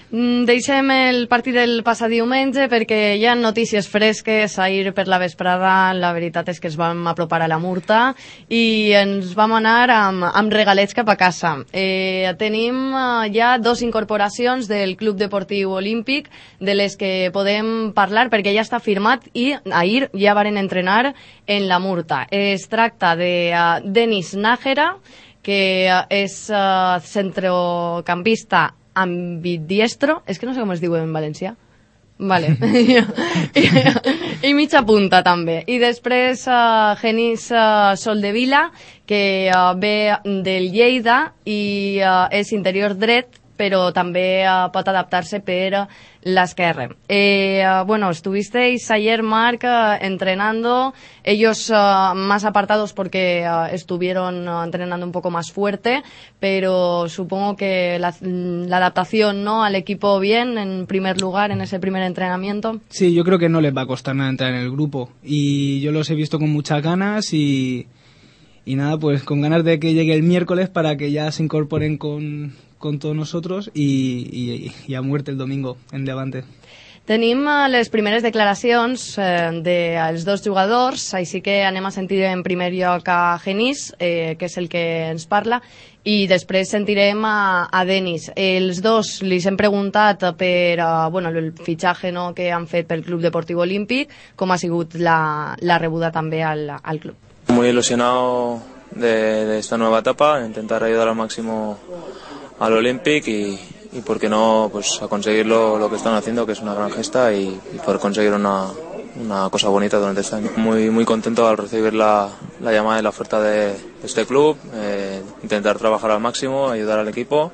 Deixem 0.06 0.86
el 0.94 1.24
partit 1.26 1.56
del 1.56 1.80
passat 1.82 2.12
diumenge 2.12 2.68
perquè 2.70 3.16
hi 3.18 3.24
ha 3.26 3.32
notícies 3.34 3.88
fresques 3.90 4.52
ahir 4.62 4.92
per 4.94 5.08
la 5.10 5.18
vesprada. 5.18 5.90
La 5.98 6.12
veritat 6.14 6.46
és 6.52 6.60
que 6.62 6.70
ens 6.70 6.76
vam 6.78 7.08
apropar 7.10 7.40
a 7.42 7.48
la 7.50 7.58
Murta 7.58 8.14
i 8.46 8.92
ens 8.94 9.32
vam 9.34 9.56
anar 9.58 9.90
amb, 9.90 10.28
amb 10.30 10.54
regalets 10.54 10.94
cap 10.94 11.10
a 11.10 11.16
casa. 11.18 11.56
Eh, 11.72 12.30
tenim 12.38 12.94
eh, 12.94 13.32
ja 13.34 13.56
dos 13.58 13.82
incorporacions 13.82 14.70
del 14.70 14.94
Club 14.96 15.18
Deportiu 15.18 15.74
Olímpic 15.74 16.30
de 16.60 16.78
les 16.78 16.94
que 16.94 17.32
podem 17.34 17.90
parlar 17.90 18.28
perquè 18.30 18.54
ja 18.54 18.62
està 18.62 18.78
firmat 18.78 19.26
i 19.34 19.56
ahir 19.74 20.06
ja 20.14 20.38
varen 20.38 20.56
entrenar 20.62 21.16
en 21.48 21.66
la 21.66 21.82
Murta. 21.82 22.28
Es 22.30 22.70
tracta 22.70 23.16
de 23.18 23.50
uh, 23.50 23.82
Denis 23.82 24.36
Nájera, 24.38 24.92
que 25.42 25.90
uh, 25.90 26.04
és 26.14 26.44
uh, 26.54 27.02
centrocampista 27.02 28.68
ambidiestro, 28.96 30.22
és 30.26 30.40
que 30.40 30.48
no 30.48 30.54
sé 30.56 30.64
com 30.64 30.72
es 30.74 30.82
diu 30.82 30.96
en 30.98 31.12
valencià. 31.14 31.54
Vale. 32.18 32.56
I, 33.60 33.64
I 34.48 34.52
mitja 34.56 34.80
punta 34.88 35.20
també. 35.24 35.58
I 35.68 35.76
després 35.82 36.46
uh, 36.48 36.94
Genís 37.00 37.50
uh, 37.52 37.92
Soldevila, 38.00 38.70
que 39.06 39.50
uh, 39.52 39.74
ve 39.76 40.16
del 40.24 40.70
Lleida 40.72 41.18
i 41.44 42.00
uh, 42.00 42.24
és 42.32 42.52
interior 42.56 42.96
dret, 42.96 43.36
però 43.56 43.90
també 43.92 44.44
uh, 44.44 44.70
pot 44.72 44.86
adaptar-se 44.88 45.40
per 45.40 45.72
uh, 45.74 45.84
l'esquerra. 46.26 46.88
Eh, 47.08 47.62
uh, 47.64 47.84
bueno, 47.86 48.10
estuvisteis 48.10 48.90
ayer, 48.90 49.22
Marc, 49.22 49.64
uh, 49.64 49.96
entrenando, 50.00 50.94
ellos 51.24 51.70
más 51.70 52.44
apartados 52.44 52.92
porque 52.92 53.44
estuvieron 53.72 54.46
entrenando 54.64 55.04
un 55.04 55.10
poco 55.10 55.30
más 55.30 55.50
fuerte, 55.50 56.02
pero 56.38 57.08
supongo 57.08 57.56
que 57.56 57.98
la, 57.98 58.14
la 58.20 58.76
adaptación 58.76 59.42
¿no? 59.42 59.64
al 59.64 59.74
equipo 59.74 60.20
bien, 60.20 60.56
en 60.56 60.86
primer 60.86 61.20
lugar, 61.20 61.50
en 61.50 61.60
ese 61.60 61.80
primer 61.80 62.04
entrenamiento. 62.04 62.80
Sí, 62.88 63.12
yo 63.12 63.24
creo 63.24 63.38
que 63.38 63.48
no 63.48 63.60
les 63.60 63.76
va 63.76 63.82
a 63.82 63.86
costar 63.86 64.14
nada 64.14 64.30
entrar 64.30 64.54
en 64.54 64.60
el 64.60 64.70
grupo. 64.70 65.10
Y 65.22 65.80
yo 65.80 65.90
los 65.90 66.08
he 66.10 66.14
visto 66.14 66.38
con 66.38 66.50
muchas 66.50 66.82
ganas 66.82 67.32
y, 67.32 67.86
y 68.64 68.76
nada, 68.76 68.98
pues 68.98 69.22
con 69.22 69.40
ganas 69.40 69.64
de 69.64 69.78
que 69.78 69.94
llegue 69.94 70.14
el 70.14 70.22
miércoles 70.22 70.68
para 70.68 70.96
que 70.96 71.12
ya 71.12 71.30
se 71.32 71.42
incorporen 71.42 71.98
con, 71.98 72.54
con 72.78 72.98
todos 72.98 73.16
nosotros 73.16 73.70
y, 73.74 74.28
y, 74.32 74.72
y 74.86 74.94
a 74.94 75.02
muerte 75.02 75.30
el 75.30 75.38
domingo 75.38 75.76
en 75.92 76.04
Levante. 76.04 76.44
Tenim 77.06 77.46
eh, 77.46 77.68
les 77.70 77.86
primeres 77.86 78.24
declaracions 78.26 79.14
eh, 79.22 79.50
dels 79.62 80.24
dos 80.26 80.42
jugadors, 80.42 81.04
així 81.14 81.38
que 81.38 81.60
anem 81.62 81.86
a 81.86 81.92
sentir 81.94 82.24
en 82.26 82.42
primer 82.42 82.72
lloc 82.74 83.06
a 83.06 83.38
Genís, 83.38 83.92
eh, 84.02 84.34
que 84.40 84.48
és 84.50 84.56
el 84.58 84.66
que 84.66 84.82
ens 85.12 85.28
parla, 85.30 85.60
i 86.02 86.26
després 86.26 86.74
sentirem 86.74 87.22
a, 87.22 87.68
a 87.70 87.84
Denis. 87.86 88.26
Els 88.34 88.82
dos 88.82 89.20
li 89.22 89.38
hem 89.38 89.54
preguntat 89.58 90.26
per 90.34 90.82
uh, 90.82 91.06
bueno, 91.14 91.30
el 91.30 91.52
fitxatge 91.54 92.10
no, 92.10 92.32
que 92.34 92.50
han 92.50 92.66
fet 92.66 92.90
pel 92.90 93.06
Club 93.06 93.22
Deportiu 93.22 93.62
Olímpic, 93.62 94.10
com 94.34 94.50
ha 94.50 94.58
sigut 94.58 94.98
la, 94.98 95.54
la 95.62 95.78
rebuda 95.78 96.10
també 96.10 96.42
al, 96.42 96.68
al 96.82 97.02
club. 97.02 97.14
Muy 97.54 97.70
ilusionado 97.70 98.60
de, 98.90 99.46
de 99.46 99.58
esta 99.58 99.78
nueva 99.78 100.00
etapa, 100.00 100.40
intentar 100.44 100.82
ayudar 100.82 101.06
al 101.08 101.14
máximo 101.14 101.78
al 102.58 102.72
Olympic 102.72 103.26
y, 103.28 103.58
y 103.92 104.00
por 104.00 104.18
qué 104.18 104.28
no 104.28 104.68
pues 104.72 105.00
a 105.02 105.08
conseguir 105.08 105.46
lo, 105.46 105.78
lo, 105.78 105.90
que 105.90 105.96
están 105.96 106.14
haciendo 106.14 106.46
que 106.46 106.52
es 106.52 106.60
una 106.60 106.74
gran 106.74 106.90
gesta 106.90 107.32
y, 107.32 107.60
y 107.74 107.78
poder 107.78 108.00
conseguir 108.00 108.32
una, 108.32 108.68
una, 109.20 109.48
cosa 109.50 109.68
bonita 109.68 109.98
durante 109.98 110.20
este 110.20 110.36
año. 110.36 110.50
Muy, 110.56 110.90
muy 110.90 111.04
contento 111.04 111.46
al 111.46 111.56
recibir 111.56 111.94
la, 111.94 112.30
la 112.60 112.72
llamada 112.72 113.00
y 113.00 113.02
la 113.02 113.10
oferta 113.10 113.40
de, 113.40 113.72
de 113.72 113.78
este 114.04 114.26
club, 114.26 114.56
eh, 114.74 115.22
intentar 115.42 115.78
trabajar 115.78 116.10
al 116.10 116.20
máximo, 116.20 116.68
ayudar 116.68 116.98
al 116.98 117.08
equipo 117.08 117.52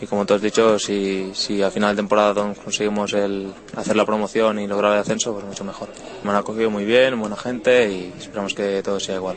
y 0.00 0.06
como 0.06 0.24
tú 0.24 0.34
has 0.34 0.42
dicho, 0.42 0.78
si, 0.78 1.32
si 1.34 1.60
a 1.60 1.70
final 1.70 1.94
de 1.94 2.02
temporada 2.02 2.54
conseguimos 2.54 3.12
el 3.14 3.52
hacer 3.76 3.96
la 3.96 4.06
promoción 4.06 4.60
y 4.60 4.66
lograr 4.68 4.92
el 4.92 5.00
ascenso, 5.00 5.32
pues 5.32 5.44
mucho 5.44 5.64
mejor. 5.64 5.88
Me 6.22 6.30
han 6.30 6.36
acogido 6.36 6.70
muy 6.70 6.84
bien, 6.84 7.18
buena 7.18 7.36
gente 7.36 7.90
y 7.90 8.14
esperamos 8.16 8.54
que 8.54 8.80
todo 8.82 9.00
sea 9.00 9.16
igual. 9.16 9.36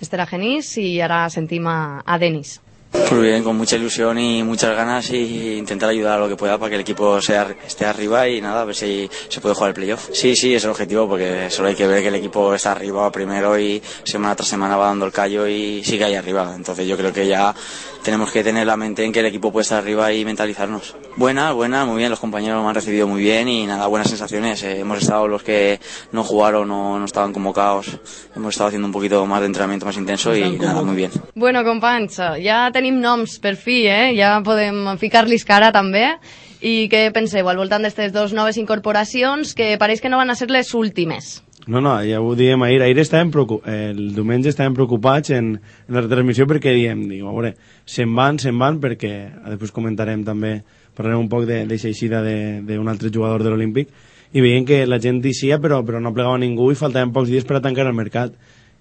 Este 0.00 0.14
era 0.14 0.26
Genís 0.26 0.78
y 0.78 1.00
ahora 1.00 1.28
sentim 1.28 1.66
a, 1.66 2.02
a 2.06 2.18
Denis. 2.18 2.60
Pues 3.08 3.20
bien, 3.20 3.44
con 3.44 3.56
mucha 3.56 3.76
ilusión 3.76 4.18
y 4.18 4.42
muchas 4.42 4.76
ganas 4.76 5.10
y 5.10 5.56
intentar 5.58 5.90
ayudar 5.90 6.18
a 6.18 6.20
lo 6.20 6.28
que 6.28 6.36
pueda 6.36 6.58
para 6.58 6.70
que 6.70 6.74
el 6.74 6.80
equipo 6.80 7.20
sea, 7.20 7.54
esté 7.64 7.84
arriba 7.84 8.28
y 8.28 8.40
nada, 8.40 8.62
a 8.62 8.64
ver 8.64 8.74
si 8.74 9.08
se 9.28 9.40
puede 9.40 9.54
jugar 9.54 9.70
el 9.70 9.74
playoff. 9.74 10.08
Sí, 10.12 10.34
sí, 10.34 10.54
es 10.54 10.64
el 10.64 10.70
objetivo 10.70 11.08
porque 11.08 11.48
solo 11.50 11.68
hay 11.68 11.74
que 11.74 11.86
ver 11.86 12.02
que 12.02 12.08
el 12.08 12.16
equipo 12.16 12.54
está 12.54 12.72
arriba 12.72 13.10
primero 13.12 13.58
y 13.58 13.80
semana 14.02 14.34
tras 14.34 14.48
semana 14.48 14.76
va 14.76 14.86
dando 14.86 15.06
el 15.06 15.12
callo 15.12 15.46
y 15.46 15.84
sigue 15.84 16.04
ahí 16.04 16.14
arriba. 16.14 16.52
Entonces 16.56 16.86
yo 16.86 16.96
creo 16.96 17.12
que 17.12 17.26
ya 17.26 17.54
tenemos 18.02 18.30
que 18.30 18.44
tener 18.44 18.66
la 18.66 18.76
mente 18.76 19.04
en 19.04 19.12
que 19.12 19.20
el 19.20 19.26
equipo 19.26 19.50
puede 19.50 19.62
estar 19.62 19.78
arriba 19.78 20.12
y 20.12 20.24
mentalizarnos. 20.24 20.94
Buena, 21.16 21.52
buena, 21.52 21.84
muy 21.84 21.96
bien, 21.98 22.10
los 22.10 22.20
compañeros 22.20 22.62
me 22.62 22.68
han 22.68 22.74
recibido 22.74 23.08
muy 23.08 23.20
bien 23.20 23.48
y 23.48 23.66
nada, 23.66 23.86
buenas 23.88 24.08
sensaciones. 24.08 24.62
Eh, 24.62 24.80
hemos 24.80 24.98
estado 24.98 25.26
los 25.26 25.42
que 25.42 25.80
no 26.12 26.22
jugaron 26.22 26.70
o 26.70 26.98
no 26.98 27.04
estaban 27.04 27.32
convocados, 27.32 27.98
hemos 28.34 28.54
estado 28.54 28.68
haciendo 28.68 28.86
un 28.86 28.92
poquito 28.92 29.24
más 29.26 29.40
de 29.40 29.46
entrenamiento 29.46 29.86
más 29.86 29.96
intenso 29.96 30.36
y 30.36 30.58
nada, 30.58 30.82
muy 30.82 30.94
bien. 30.94 31.10
Bueno, 31.34 31.64
companys, 31.64 32.16
ja 32.16 32.70
tenim 32.86 33.00
noms 33.02 33.40
per 33.42 33.56
fi, 33.58 33.84
eh? 33.90 34.14
ja 34.14 34.38
podem 34.46 34.94
ficar-los 35.00 35.44
cara 35.44 35.72
també. 35.74 36.14
I 36.62 36.86
què 36.88 37.10
penseu 37.12 37.48
al 37.50 37.58
voltant 37.58 37.82
d'aquestes 37.82 38.12
dues 38.14 38.32
noves 38.32 38.56
incorporacions 38.56 39.54
que 39.54 39.74
pareix 39.78 40.00
que 40.00 40.08
no 40.08 40.16
van 40.16 40.30
a 40.30 40.36
ser 40.38 40.48
les 40.50 40.72
últimes? 40.74 41.42
No, 41.66 41.80
no, 41.80 41.98
ja 42.06 42.20
ho 42.22 42.34
diem 42.38 42.62
ahir. 42.62 42.80
Ahir 42.82 43.00
estàvem 43.02 43.32
el 43.66 44.14
diumenge 44.14 44.52
estàvem 44.52 44.74
preocupats 44.74 45.34
en, 45.34 45.56
en 45.58 45.94
la 45.94 46.04
retransmissió 46.04 46.46
perquè 46.46 46.72
diem, 46.74 47.08
diu, 47.10 47.26
a 47.26 47.34
veure, 47.34 47.56
se'n 47.84 48.14
van, 48.14 48.38
se'n 48.38 48.56
van, 48.58 48.78
perquè 48.80 49.12
després 49.50 49.74
comentarem 49.74 50.22
també, 50.24 50.60
parlarem 50.94 51.26
un 51.26 51.28
poc 51.28 51.44
d'aquesta 51.46 51.90
eixida 51.90 52.22
d'un 52.22 52.88
altre 52.88 53.10
jugador 53.10 53.42
de 53.42 53.50
l'Olímpic, 53.50 53.90
i 54.32 54.40
veiem 54.40 54.64
que 54.66 54.84
la 54.86 55.00
gent 55.02 55.20
eixia 55.24 55.58
però, 55.58 55.82
però 55.82 55.98
no 56.00 56.14
plegava 56.14 56.38
ningú 56.38 56.70
i 56.70 56.78
faltaven 56.78 57.12
pocs 57.12 57.34
dies 57.34 57.44
per 57.44 57.58
a 57.58 57.64
tancar 57.66 57.90
el 57.90 57.98
mercat. 57.98 58.32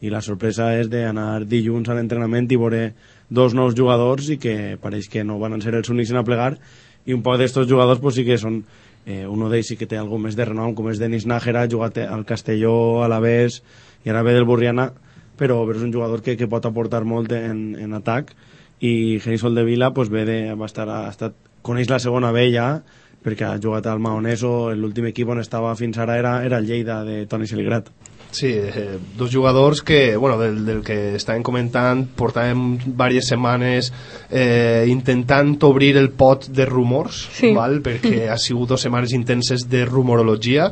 I 0.05 0.11
la 0.11 0.21
sorpresa 0.21 0.73
és 0.77 0.89
d'anar 0.91 1.45
dilluns 1.49 1.89
a 1.89 1.95
l'entrenament 1.97 2.49
i 2.51 2.57
veure 2.59 2.89
dos 3.29 3.53
nous 3.53 3.75
jugadors 3.77 4.29
i 4.29 4.37
que 4.37 4.77
pareix 4.81 5.09
que 5.09 5.23
no 5.23 5.39
van 5.41 5.57
ser 5.61 5.75
els 5.75 5.89
únics 5.89 6.11
en 6.11 6.23
plegar 6.25 6.55
i 7.05 7.13
un 7.13 7.23
poc 7.25 7.39
d'estos 7.39 7.67
jugadors 7.69 8.01
pues, 8.01 8.15
sí 8.17 8.25
que 8.25 8.37
són 8.37 8.63
eh, 9.05 9.25
uno 9.25 9.49
d'ells 9.49 9.71
sí 9.71 9.77
que 9.77 9.87
té 9.89 9.97
algú 9.97 10.19
més 10.21 10.37
de 10.37 10.45
renom 10.45 10.75
com 10.75 10.89
és 10.89 11.01
Denis 11.01 11.25
Nájera, 11.25 11.65
ha 11.65 11.71
jugat 11.71 11.97
al 12.05 12.25
Castelló 12.25 13.03
a 13.03 13.09
l'Avés 13.09 13.61
i 14.05 14.13
ara 14.13 14.23
ve 14.25 14.33
del 14.33 14.45
Burriana 14.45 14.91
però, 15.37 15.61
però 15.65 15.77
és 15.77 15.85
un 15.85 15.93
jugador 15.93 16.21
que, 16.21 16.37
que 16.37 16.49
pot 16.49 16.65
aportar 16.65 17.03
molt 17.05 17.33
en, 17.35 17.75
en 17.79 17.97
atac 17.97 18.35
i 18.81 19.19
Genís 19.23 19.41
Soldevila 19.41 19.93
pues, 19.93 20.09
ve 20.09 20.25
de, 20.25 20.39
va 20.53 20.69
estar, 20.69 20.87
ha 20.89 21.09
estat, 21.09 21.35
coneix 21.65 21.89
la 21.89 22.01
segona 22.01 22.33
B 22.35 22.49
ja 22.53 22.69
perquè 23.25 23.47
ha 23.47 23.61
jugat 23.61 23.87
al 23.89 24.01
Maoneso 24.01 24.73
l'últim 24.77 25.09
equip 25.09 25.29
on 25.33 25.41
estava 25.41 25.73
fins 25.75 25.97
ara 25.97 26.17
era, 26.21 26.37
era 26.45 26.61
el 26.61 26.69
Lleida 26.69 27.03
de 27.07 27.23
Toni 27.29 27.49
Seligrat 27.49 27.89
Sí, 28.31 28.49
eh, 28.51 28.97
dos 29.17 29.31
jugadors 29.31 29.81
que, 29.81 30.17
bueno, 30.17 30.37
del, 30.37 30.65
del 30.65 30.81
que 30.83 31.15
estàvem 31.15 31.43
comentant, 31.45 32.01
portàvem 32.17 32.75
diverses 32.83 33.29
setmanes 33.31 33.93
eh, 34.29 34.85
intentant 34.91 35.53
obrir 35.63 35.95
el 35.97 36.09
pot 36.11 36.49
de 36.51 36.65
rumors, 36.67 37.29
Sí. 37.31 37.53
val? 37.55 37.79
perquè 37.85 38.27
ha 38.29 38.37
sigut 38.37 38.73
dues 38.73 38.83
setmanes 38.83 39.13
intenses 39.15 39.69
de 39.71 39.85
rumorologia, 39.85 40.71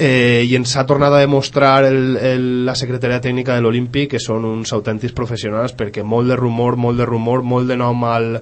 eh, 0.00 0.42
i 0.48 0.56
ens 0.56 0.74
ha 0.76 0.86
tornat 0.88 1.12
a 1.12 1.20
demostrar 1.20 1.84
el, 1.84 2.16
el, 2.16 2.48
la 2.66 2.74
secretaria 2.74 3.20
tècnica 3.20 3.54
de 3.54 3.60
l'Olímpic 3.62 4.14
que 4.16 4.22
són 4.22 4.46
uns 4.48 4.72
autèntics 4.72 5.12
professionals 5.14 5.76
perquè 5.76 6.02
molt 6.02 6.32
de 6.32 6.40
rumor, 6.40 6.76
molt 6.80 6.98
de 6.98 7.06
rumor, 7.06 7.44
molt 7.44 7.68
de 7.68 7.76
nom 7.76 8.02
al, 8.08 8.40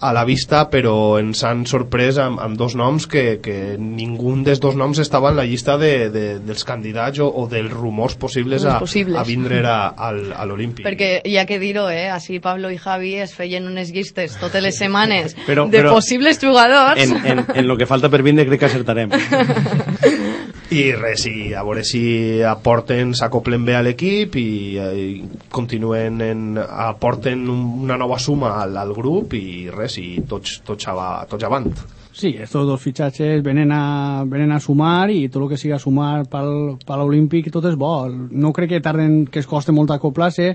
a 0.00 0.12
la 0.14 0.24
vista 0.24 0.68
però 0.70 1.18
ens 1.18 1.40
han 1.44 1.64
sorprès 1.66 2.18
amb, 2.22 2.38
amb 2.40 2.56
dos 2.58 2.76
noms 2.78 3.06
que, 3.10 3.40
que 3.42 3.74
ningú 3.78 4.36
dels 4.44 4.60
dos 4.62 4.76
noms 4.78 4.98
estava 5.02 5.30
en 5.32 5.36
la 5.40 5.44
llista 5.48 5.74
de, 5.80 6.08
de, 6.14 6.24
dels 6.44 6.62
candidats 6.68 7.18
o, 7.18 7.26
o 7.28 7.46
dels 7.50 7.72
rumors 7.72 8.14
possibles 8.20 8.64
a, 8.64 8.78
possibles. 8.78 9.18
a 9.18 9.24
vindre 9.26 9.62
a, 9.66 9.88
al, 9.96 10.20
a 10.36 10.44
l'Olímpic 10.46 10.84
Perquè 10.86 11.22
hi 11.26 11.36
ha 11.40 11.46
que 11.48 11.58
dir-ho, 11.58 11.88
eh? 11.90 12.08
Així 12.14 12.38
Pablo 12.44 12.70
i 12.70 12.78
Javi 12.78 13.14
es 13.24 13.34
feien 13.34 13.66
unes 13.66 13.90
llistes 13.94 14.36
totes 14.38 14.62
les 14.62 14.78
setmanes 14.78 15.34
Però- 15.46 15.66
de 15.68 15.80
però- 15.82 15.94
possibles 15.96 16.38
jugadors. 16.42 17.00
en, 17.02 17.16
en, 17.26 17.44
en 17.54 17.66
lo 17.68 17.76
que 17.76 17.86
falta 17.86 18.08
per 18.08 18.22
vindre 18.22 18.46
crec 18.46 18.60
que 18.60 18.66
acertarem 18.70 19.10
i 20.70 20.82
res, 20.92 21.22
i 21.26 21.54
a 21.56 21.62
veure 21.64 21.80
si 21.86 22.42
aporten, 22.44 23.14
s'acoplen 23.16 23.64
bé 23.64 23.74
a 23.78 23.82
l'equip 23.82 24.34
i, 24.36 24.76
eh, 24.76 24.90
i 25.00 25.28
continuen 25.50 26.20
en, 26.20 26.42
aporten 26.60 27.46
un- 27.48 27.84
una 27.86 27.96
nova 27.96 28.18
suma 28.18 28.50
al, 28.62 28.76
al 28.76 28.92
grup 28.92 29.32
i 29.38 29.70
res, 29.72 29.96
i 29.98 30.20
tots, 30.28 30.58
tots, 30.66 30.88
ava, 30.88 31.24
tots 31.30 31.44
avant 31.48 31.70
Sí, 32.18 32.32
estos 32.34 32.66
dos 32.66 32.80
fichajes 32.82 33.44
venen 33.46 33.70
a, 33.70 34.24
venen 34.26 34.50
a 34.50 34.58
sumar 34.58 35.08
i 35.14 35.28
tot 35.30 35.44
el 35.44 35.48
que 35.52 35.56
siga 35.60 35.78
sumar 35.78 36.24
pel, 36.26 36.74
per 36.84 36.96
l'Olímpic 36.98 37.46
tot 37.54 37.64
és 37.70 37.76
bo. 37.78 38.08
No 38.10 38.50
crec 38.52 38.72
que 38.72 38.80
tarden 38.82 39.20
que 39.30 39.38
es 39.38 39.46
coste 39.46 39.70
molt 39.70 39.92
acoplar-se. 39.94 40.48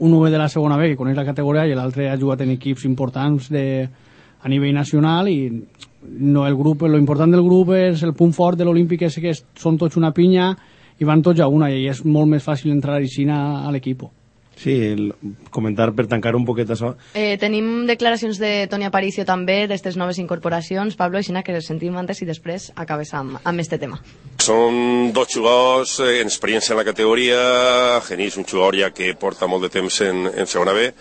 Un 0.00 0.14
ve 0.22 0.30
de 0.32 0.38
la 0.40 0.48
segona 0.48 0.78
B, 0.80 0.88
que 0.88 0.96
coneix 0.96 1.18
la 1.18 1.26
categoria, 1.26 1.66
i 1.68 1.74
l'altre 1.76 2.08
ha 2.08 2.16
jugat 2.16 2.40
en 2.40 2.54
equips 2.54 2.86
importants 2.88 3.50
de, 3.52 3.84
a 4.42 4.48
nivell 4.48 4.74
nacional 4.74 5.28
i 5.28 5.40
no 6.02 6.46
el 6.46 6.56
grup, 6.56 6.82
lo 6.82 6.98
important 6.98 7.32
del 7.32 7.44
grup 7.44 7.74
és 7.76 8.02
el 8.06 8.14
punt 8.16 8.32
fort 8.32 8.58
de 8.58 8.64
l'Olímpic 8.64 9.02
és 9.08 9.18
que 9.20 9.34
són 9.34 9.76
tots 9.78 9.98
una 10.00 10.14
pinya 10.16 10.54
i 11.00 11.08
van 11.08 11.22
tots 11.24 11.40
a 11.40 11.48
una 11.48 11.70
i 11.72 11.86
és 11.88 12.04
molt 12.04 12.28
més 12.28 12.44
fàcil 12.44 12.72
entrar 12.72 12.98
així 13.00 13.26
a, 13.28 13.66
a 13.66 13.70
l'equip. 13.72 14.08
Sí, 14.60 14.74
el, 14.92 15.14
comentar 15.48 15.86
per 15.96 16.04
tancar 16.04 16.34
un 16.36 16.44
poquet 16.44 16.68
això. 16.68 16.90
Eh, 17.16 17.38
tenim 17.40 17.86
declaracions 17.88 18.36
de 18.36 18.66
Toni 18.68 18.84
Aparicio 18.84 19.24
també 19.24 19.62
d'aquestes 19.62 19.96
noves 19.96 20.18
incorporacions. 20.20 20.98
Pablo, 21.00 21.16
així 21.16 21.32
que 21.32 21.54
les 21.54 21.64
sentim 21.64 21.96
antes 21.96 22.20
i 22.20 22.28
després 22.28 22.68
acabes 22.76 23.14
amb, 23.16 23.38
amb 23.42 23.60
este 23.60 23.78
tema. 23.78 24.02
Són 24.36 25.14
dos 25.16 25.32
jugadors 25.32 25.96
eh, 26.04 26.20
en 26.20 26.28
experiència 26.28 26.74
en 26.74 26.82
la 26.82 26.84
categoria. 26.84 27.40
Genís, 28.04 28.36
un 28.36 28.44
jugador 28.44 28.76
ja 28.76 28.92
que 28.92 29.14
porta 29.16 29.48
molt 29.48 29.64
de 29.64 29.72
temps 29.72 30.00
en, 30.04 30.28
en 30.28 30.46
segona 30.46 30.76
B 30.76 30.92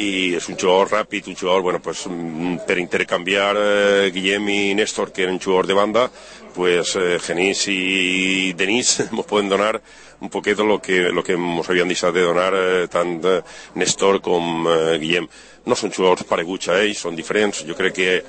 i 0.00 0.32
és 0.36 0.46
un 0.48 0.56
jugador 0.56 0.88
ràpid, 0.90 1.28
un 1.28 1.36
jugador 1.36 1.62
bueno, 1.62 1.80
pues, 1.82 2.06
mm, 2.06 2.64
per 2.66 2.78
intercanviar 2.78 3.56
eh, 3.56 4.10
Guillem 4.14 4.48
i 4.48 4.74
Néstor, 4.74 5.12
que 5.12 5.24
eren 5.24 5.40
jugadors 5.40 5.68
de 5.68 5.74
banda, 5.74 6.10
pues 6.54 6.96
eh, 6.96 7.18
Genís 7.20 7.66
i 7.68 8.52
Denis 8.56 9.00
ens 9.00 9.26
poden 9.30 9.48
donar 9.48 9.80
un 10.20 10.30
poquito 10.30 10.64
lo 10.64 10.80
que, 10.80 11.10
lo 11.10 11.22
que 11.22 11.36
nos 11.36 11.68
habían 11.68 11.88
deixat 11.88 12.14
de 12.14 12.22
donar 12.22 12.54
eh, 12.54 12.88
eh, 12.88 13.42
Néstor 13.74 14.20
com 14.22 14.66
eh, 14.68 14.98
Guillem. 14.98 15.28
No 15.66 15.76
són 15.76 15.92
jugadors 15.92 16.24
pareguts 16.26 16.68
a 16.70 16.78
ells, 16.82 17.02
són 17.02 17.16
diferents. 17.18 17.64
Jo 17.66 17.74
crec 17.74 17.94
que 17.94 18.22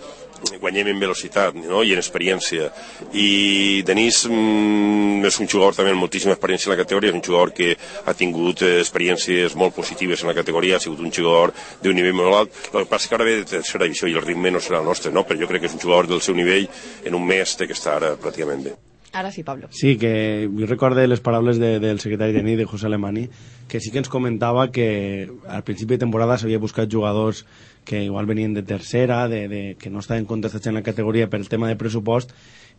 guanyem 0.62 0.92
en 0.92 1.00
velocitat 1.00 1.56
no? 1.56 1.84
i 1.84 1.94
en 1.96 2.02
experiència 2.02 2.70
i 3.14 3.82
Denis 3.88 4.24
mm, 4.30 5.26
és 5.30 5.40
un 5.40 5.50
jugador 5.50 5.78
també 5.78 5.94
amb 5.94 6.04
moltíssima 6.04 6.36
experiència 6.36 6.70
en 6.70 6.76
la 6.76 6.82
categoria 6.84 7.14
és 7.14 7.20
un 7.20 7.26
jugador 7.26 7.54
que 7.56 7.74
ha 8.06 8.16
tingut 8.18 8.64
eh, 8.66 8.78
experiències 8.84 9.58
molt 9.60 9.76
positives 9.76 10.24
en 10.24 10.32
la 10.32 10.38
categoria 10.38 10.78
ha 10.78 10.84
sigut 10.84 11.04
un 11.04 11.12
jugador 11.12 11.54
d'un 11.84 12.00
nivell 12.00 12.18
molt 12.22 12.40
alt 12.40 12.64
el 12.74 12.86
que 12.86 12.92
passa 12.96 13.10
que 13.10 13.20
ara 13.20 13.28
ve 13.28 13.38
de 13.42 13.52
tercera 13.58 13.86
divisió 13.88 14.10
i 14.10 14.18
el 14.18 14.26
ritme 14.26 14.52
no 14.52 14.64
serà 14.64 14.82
el 14.82 14.90
nostre 14.90 15.12
no? 15.12 15.26
però 15.28 15.40
jo 15.40 15.52
crec 15.52 15.66
que 15.66 15.72
és 15.72 15.78
un 15.78 15.84
jugador 15.84 16.10
del 16.12 16.24
seu 16.26 16.36
nivell 16.36 16.68
en 17.04 17.20
un 17.20 17.28
mes 17.28 17.58
té 17.58 17.70
que 17.70 17.78
estar 17.78 18.02
eh, 18.04 18.18
pràcticament 18.20 18.68
bé 18.70 18.80
Ara 19.14 19.32
sí, 19.32 19.44
Pablo. 19.44 19.68
Sí, 19.70 19.96
que 20.02 20.50
jo 20.50 20.66
recorde 20.66 21.06
les 21.08 21.22
paraules 21.22 21.60
de, 21.62 21.78
del 21.80 22.00
secretari 22.02 22.34
de 22.34 22.42
NIT, 22.42 22.58
de 22.58 22.66
José 22.66 22.88
Alemani, 22.88 23.28
que 23.70 23.80
sí 23.80 23.92
que 23.94 24.02
ens 24.02 24.10
comentava 24.10 24.72
que 24.74 25.30
al 25.46 25.62
principi 25.62 25.94
de 25.94 26.02
temporada 26.02 26.40
s'havia 26.42 26.58
buscat 26.58 26.90
jugadors 26.90 27.44
que 27.86 28.04
igual 28.04 28.26
venien 28.26 28.54
de 28.54 28.64
tercera, 28.64 29.28
de, 29.28 29.48
de, 29.48 29.62
que 29.80 29.90
no 29.90 30.00
estaven 30.00 30.26
contestats 30.26 30.68
en 30.68 30.76
la 30.76 30.84
categoria 30.84 31.30
per 31.30 31.42
el 31.42 31.50
tema 31.50 31.68
de 31.68 31.76
pressupost, 31.80 32.32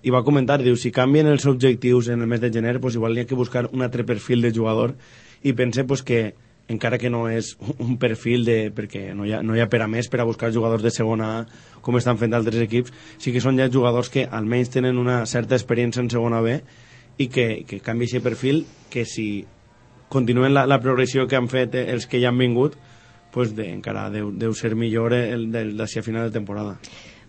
i 0.05 0.13
va 0.13 0.25
comentar, 0.25 0.61
diu, 0.63 0.77
si 0.77 0.93
canvien 0.93 1.29
els 1.31 1.47
objectius 1.49 2.09
en 2.13 2.21
el 2.21 2.29
mes 2.29 2.41
de 2.41 2.53
gener, 2.53 2.79
pues 2.81 2.97
igual 2.97 3.17
hi 3.17 3.25
ha 3.25 3.29
que 3.29 3.39
buscar 3.39 3.69
un 3.73 3.83
altre 3.83 4.05
perfil 4.05 4.43
de 4.45 4.53
jugador, 4.53 4.97
i 5.43 5.53
pense 5.53 5.85
pues, 5.85 6.03
que 6.03 6.35
encara 6.69 6.99
que 6.99 7.11
no 7.11 7.29
és 7.29 7.55
un 7.79 7.99
perfil 8.01 8.45
de, 8.45 8.59
perquè 8.75 9.13
no 9.15 9.27
hi, 9.27 9.35
ha, 9.37 9.43
no 9.43 9.57
hi 9.57 9.61
ha 9.61 9.69
per 9.71 9.83
a 9.85 9.89
més 9.91 10.09
per 10.09 10.23
a 10.23 10.29
buscar 10.29 10.53
jugadors 10.53 10.83
de 10.83 10.93
segona 10.95 11.31
A 11.41 11.45
com 11.85 11.99
estan 12.01 12.17
fent 12.21 12.33
altres 12.33 12.63
equips, 12.65 12.93
sí 13.21 13.33
que 13.33 13.43
són 13.45 13.61
ja 13.61 13.69
jugadors 13.69 14.09
que 14.09 14.25
almenys 14.25 14.73
tenen 14.73 15.01
una 15.01 15.25
certa 15.29 15.59
experiència 15.59 16.01
en 16.01 16.09
segona 16.13 16.41
B 16.41 16.61
i 17.21 17.29
que, 17.29 17.65
que 17.69 17.81
canvi 17.85 18.09
aquest 18.09 18.25
perfil 18.25 18.65
que 18.91 19.05
si 19.05 19.45
continuen 20.09 20.55
la, 20.55 20.65
la 20.67 20.81
progressió 20.81 21.29
que 21.29 21.37
han 21.37 21.51
fet 21.53 21.77
els 21.77 22.09
que 22.09 22.21
ja 22.23 22.33
han 22.33 22.41
vingut 22.41 22.79
pues 23.35 23.57
de, 23.57 23.73
encara 23.75 24.09
deu, 24.15 24.31
deu 24.31 24.55
ser 24.55 24.77
millor 24.79 25.13
el, 25.13 25.51
el 25.55 25.77
d'ací 25.77 25.99
a 25.99 26.03
final 26.07 26.23
de 26.29 26.31
temporada. 26.31 26.79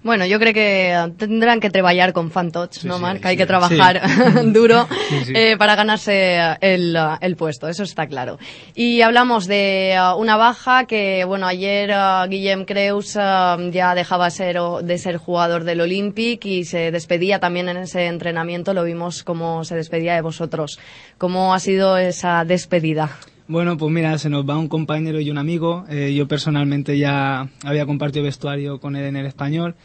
Bueno, 0.05 0.27
yo 0.27 0.37
creo 0.37 0.53
que 0.53 0.93
tendrán 1.17 1.59
que 1.59 1.71
trabajar 1.71 2.13
con 2.13 2.29
fan 2.29 2.51
tots, 2.51 2.77
Sí, 2.81 2.87
¿no, 2.87 2.99
Marc? 2.99 3.21
sí. 3.23 3.27
Hay 3.27 3.37
que 3.37 3.47
trabajar 3.47 3.99
duro 4.53 4.87
eh, 5.33 5.57
para 5.57 5.75
ganarse 5.75 6.37
el, 6.61 6.95
el 7.21 7.35
puesto, 7.35 7.67
eso 7.67 7.81
está 7.81 8.05
claro. 8.05 8.37
Y 8.75 9.01
hablamos 9.01 9.47
de 9.47 9.97
uh, 9.99 10.15
una 10.21 10.37
baja 10.37 10.85
que, 10.85 11.25
bueno, 11.25 11.47
ayer 11.47 11.89
uh, 11.89 12.29
Guillem 12.29 12.65
Creus 12.65 13.15
uh, 13.15 13.71
ya 13.71 13.95
dejaba 13.95 14.29
ser, 14.29 14.59
o- 14.59 14.83
de 14.83 14.99
ser 14.99 15.17
jugador 15.17 15.63
del 15.63 15.81
Olympic 15.81 16.45
y 16.45 16.65
se 16.65 16.91
despedía 16.91 17.39
también 17.39 17.67
en 17.69 17.77
ese 17.77 18.05
entrenamiento, 18.05 18.75
lo 18.75 18.83
vimos 18.83 19.23
como 19.23 19.63
se 19.63 19.75
despedía 19.75 20.13
de 20.13 20.21
vosotros. 20.21 20.77
¿Cómo 21.17 21.55
ha 21.55 21.59
sido 21.59 21.97
esa 21.97 22.45
despedida? 22.45 23.09
Bueno, 23.47 23.77
pues 23.77 23.93
mira, 23.93 24.17
se 24.17 24.27
nos 24.29 24.49
va 24.49 24.57
un 24.57 24.67
compañero 24.67 25.19
y 25.19 25.29
un 25.29 25.37
amigo. 25.37 25.85
Eh, 25.87 26.15
yo 26.15 26.27
personalmente 26.27 26.97
ya 26.97 27.47
había 27.63 27.85
compartido 27.85 28.25
vestuario 28.25 28.79
con 28.79 28.95
él 28.95 29.05
en 29.05 29.17
el 29.17 29.27
español. 29.27 29.75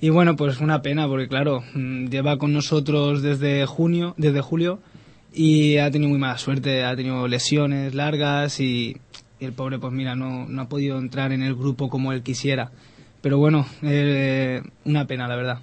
Y 0.00 0.10
bueno, 0.10 0.36
pues 0.36 0.60
una 0.60 0.82
pena 0.82 1.08
porque 1.08 1.26
claro, 1.26 1.64
mm, 1.74 2.06
lleva 2.06 2.38
con 2.38 2.52
nosotros 2.52 3.22
desde 3.22 3.66
junio, 3.66 4.14
desde 4.18 4.40
julio 4.40 4.78
y 5.32 5.78
ha 5.78 5.90
tenido 5.90 6.10
muy 6.10 6.18
mala 6.18 6.38
suerte, 6.38 6.84
ha 6.84 6.94
tenido 6.94 7.26
lesiones 7.26 7.94
largas 7.94 8.60
y, 8.60 8.98
el 9.40 9.52
pobre 9.52 9.78
pues 9.78 9.92
mira, 9.92 10.14
no, 10.14 10.46
no 10.46 10.62
ha 10.62 10.68
podido 10.68 10.98
entrar 10.98 11.32
en 11.32 11.42
el 11.42 11.56
grupo 11.56 11.88
como 11.88 12.12
él 12.12 12.22
quisiera. 12.22 12.70
Pero 13.20 13.38
bueno, 13.38 13.66
eh, 13.82 14.62
una 14.84 15.06
pena 15.06 15.26
la 15.26 15.34
verdad. 15.34 15.58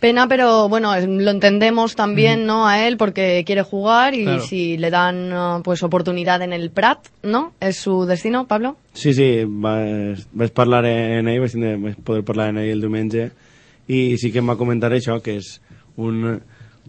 Pena, 0.00 0.28
pero 0.28 0.68
bueno, 0.68 0.94
es- 0.94 1.06
lo 1.08 1.30
entendemos 1.30 1.94
también, 1.96 2.44
¿no? 2.44 2.66
A 2.68 2.86
él 2.86 2.96
porque 2.98 3.42
quiere 3.46 3.62
jugar 3.62 4.14
y 4.14 4.24
Claro. 4.24 4.40
si 4.42 4.76
le 4.76 4.90
dan 4.90 5.32
uh, 5.32 5.62
pues 5.62 5.82
oportunidad 5.82 6.42
en 6.42 6.52
el 6.52 6.70
Prat, 6.70 6.98
¿no? 7.22 7.52
Es 7.60 7.76
su 7.78 8.04
destino, 8.04 8.46
Pablo. 8.46 8.76
Sí, 8.92 9.14
sí, 9.14 9.44
vaig, 9.46 10.18
vaig 10.32 10.52
parlar 10.52 10.84
en 10.84 11.26
ell, 11.28 11.40
vaig, 11.40 11.52
tindre, 11.52 11.76
vaig 11.76 11.96
poder 12.04 12.22
parlar 12.22 12.50
en 12.50 12.58
ell 12.58 12.70
el 12.76 12.80
diumenge 12.84 13.30
i 13.88 14.16
sí 14.18 14.30
que 14.32 14.38
em 14.40 14.48
va 14.48 14.56
comentar 14.60 14.92
això, 14.92 15.20
que 15.22 15.38
és 15.40 15.60
un, 15.96 16.40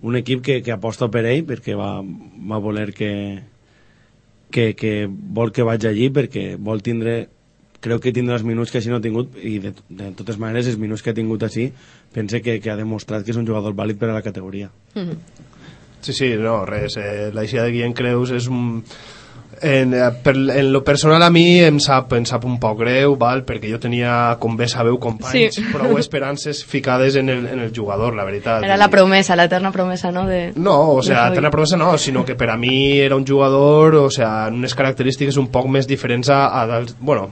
un 0.01 0.15
equip 0.15 0.41
que, 0.43 0.61
que 0.61 0.71
aposta 0.75 1.07
per 1.11 1.23
ell 1.25 1.45
perquè 1.47 1.75
va, 1.75 2.01
va 2.03 2.57
voler 2.59 2.91
que, 2.93 3.43
que, 4.51 4.73
que 4.75 5.07
vol 5.09 5.51
que 5.51 5.63
vaig 5.63 5.85
allí 5.87 6.09
perquè 6.09 6.55
vol 6.59 6.81
tindre 6.83 7.29
creu 7.85 7.99
que 8.01 8.09
tindrà 8.15 8.33
els 8.39 8.43
minuts 8.47 8.71
que 8.73 8.79
així 8.79 8.89
no 8.89 8.97
ha 8.97 9.03
tingut 9.03 9.35
i 9.43 9.59
de, 9.61 9.71
de 9.93 10.07
totes 10.17 10.39
maneres 10.41 10.65
els 10.71 10.77
minuts 10.81 11.03
que 11.05 11.11
ha 11.11 11.17
tingut 11.17 11.43
així 11.45 11.67
pense 12.15 12.41
que, 12.41 12.57
que 12.63 12.71
ha 12.71 12.79
demostrat 12.79 13.25
que 13.27 13.35
és 13.35 13.37
un 13.37 13.45
jugador 13.47 13.75
vàlid 13.75 13.99
per 13.99 14.09
a 14.13 14.15
la 14.17 14.23
categoria 14.25 14.71
Sí, 16.05 16.13
sí, 16.13 16.35
no, 16.37 16.65
res. 16.69 16.97
Eh, 17.01 17.31
la 17.33 17.41
eixida 17.41 17.63
de 17.65 17.71
Guillem 17.73 17.93
Creus 17.97 18.29
és 18.31 18.45
un... 18.47 18.83
En, 19.65 19.93
eh, 19.95 20.09
per, 20.21 20.33
en 20.35 20.67
lo 20.73 20.81
personal 20.83 21.23
a 21.23 21.29
mi 21.31 21.61
em 21.63 21.77
sap, 21.79 22.11
em 22.13 22.25
sap 22.27 22.43
un 22.45 22.57
poc 22.61 22.75
greu, 22.81 23.13
val? 23.17 23.41
perquè 23.47 23.69
jo 23.71 23.79
tenia, 23.81 24.35
com 24.37 24.57
bé 24.59 24.67
sabeu, 24.67 24.99
companys, 25.01 25.55
Sí. 25.55 25.63
prou 25.71 25.95
esperances 25.97 26.59
ficades 26.67 27.15
en 27.15 27.31
el, 27.31 27.47
en 27.47 27.61
el 27.63 27.71
jugador, 27.73 28.13
la 28.19 28.25
veritat. 28.27 28.61
Era 28.67 28.75
la 28.77 28.89
promesa, 28.91 29.35
la 29.39 29.45
eterna 29.47 29.71
promesa, 29.71 30.11
¿no? 30.11 30.27
De, 30.27 30.51
No, 30.55 30.75
o 30.91 30.97
de 30.97 31.07
sea, 31.07 31.31
tener 31.33 31.49
promesa 31.51 31.77
no, 31.77 31.97
sinó 31.97 32.25
que 32.25 32.35
per 32.35 32.49
a 32.51 32.57
mi 32.57 32.99
era 32.99 33.15
un 33.15 33.25
jugador, 33.25 33.95
o 33.95 34.09
sea, 34.11 34.49
unes 34.51 34.75
característiques 34.75 35.37
un 35.37 35.47
poc 35.47 35.71
més 35.71 35.87
diferents 35.87 36.29
a, 36.29 36.43
a 36.61 36.67
dels, 36.67 36.97
bueno, 36.99 37.29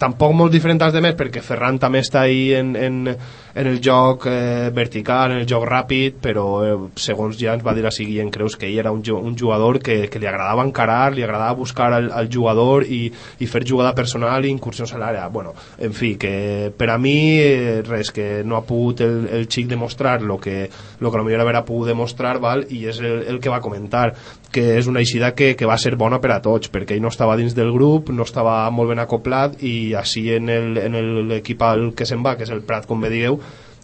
tampoc 0.00 0.32
molt 0.34 0.50
diferents 0.52 0.82
als 0.82 0.94
demés 0.96 1.14
perquè 1.14 1.42
Ferran 1.44 1.78
també 1.78 2.00
està 2.00 2.22
ahí 2.26 2.52
en, 2.56 2.74
en, 2.74 3.16
en 3.54 3.66
el 3.66 3.80
joc 3.82 4.26
eh, 4.30 4.70
vertical, 4.74 5.32
en 5.32 5.38
el 5.42 5.46
joc 5.50 5.64
ràpid 5.68 6.20
però 6.22 6.44
eh, 6.64 6.76
segons 7.00 7.38
ja 7.40 7.54
ens 7.56 7.64
va 7.66 7.74
dir 7.74 7.84
així 7.88 8.04
Guillem 8.06 8.30
Creus 8.30 8.56
que 8.56 8.68
ell 8.68 8.78
era 8.78 8.92
un, 8.94 9.02
un 9.10 9.36
jugador 9.38 9.80
que, 9.82 10.08
que 10.08 10.18
li 10.22 10.28
agradava 10.30 10.64
encarar, 10.66 11.12
li 11.14 11.24
agradava 11.26 11.56
buscar 11.58 11.92
al, 11.96 12.10
al 12.12 12.28
jugador 12.32 12.84
i, 12.86 13.08
i 13.40 13.46
fer 13.50 13.64
jugada 13.66 13.94
personal 13.94 14.44
i 14.46 14.52
incursions 14.54 14.92
a 14.94 15.00
l'àrea, 15.02 15.26
bueno, 15.28 15.54
en 15.78 15.92
fi 15.96 16.14
que 16.20 16.72
per 16.76 16.90
a 16.94 16.98
mi 16.98 17.16
eh, 17.40 17.80
res, 17.86 18.12
que 18.14 18.42
no 18.44 18.56
ha 18.56 18.62
pogut 18.66 19.00
el, 19.06 19.26
el 19.32 19.48
xic 19.50 19.66
demostrar 19.70 20.22
lo 20.22 20.38
que, 20.38 20.68
lo 21.00 21.10
que 21.10 21.18
a 21.18 21.22
millor 21.26 21.40
haver 21.42 21.64
pogut 21.64 21.88
demostrar 21.90 22.38
val? 22.40 22.66
i 22.70 22.84
és 22.86 23.00
el, 23.00 23.24
el 23.28 23.40
que 23.40 23.50
va 23.50 23.60
comentar 23.60 24.12
que 24.50 24.76
és 24.78 24.86
una 24.90 25.00
eixida 25.02 25.32
que, 25.34 25.52
que 25.56 25.66
va 25.66 25.76
ser 25.78 25.96
bona 25.98 26.20
per 26.22 26.32
a 26.34 26.40
tots 26.42 26.70
perquè 26.70 26.96
ell 26.96 27.02
no 27.02 27.10
estava 27.12 27.36
dins 27.38 27.54
del 27.54 27.70
grup 27.74 28.10
no 28.14 28.24
estava 28.26 28.62
molt 28.74 28.90
ben 28.94 28.98
acoplat 29.02 29.58
i 29.62 29.94
així 29.98 30.24
en 30.34 30.48
el- 30.50 30.78
el- 30.78 31.28
l'equip 31.30 31.62
al 31.62 31.90
que 31.94 32.06
se'n 32.06 32.22
va 32.26 32.36
que 32.36 32.46
és 32.46 32.50
el 32.54 32.62
Prat 32.66 32.86
com 32.86 33.00
bé 33.02 33.10
digueu 33.12 33.39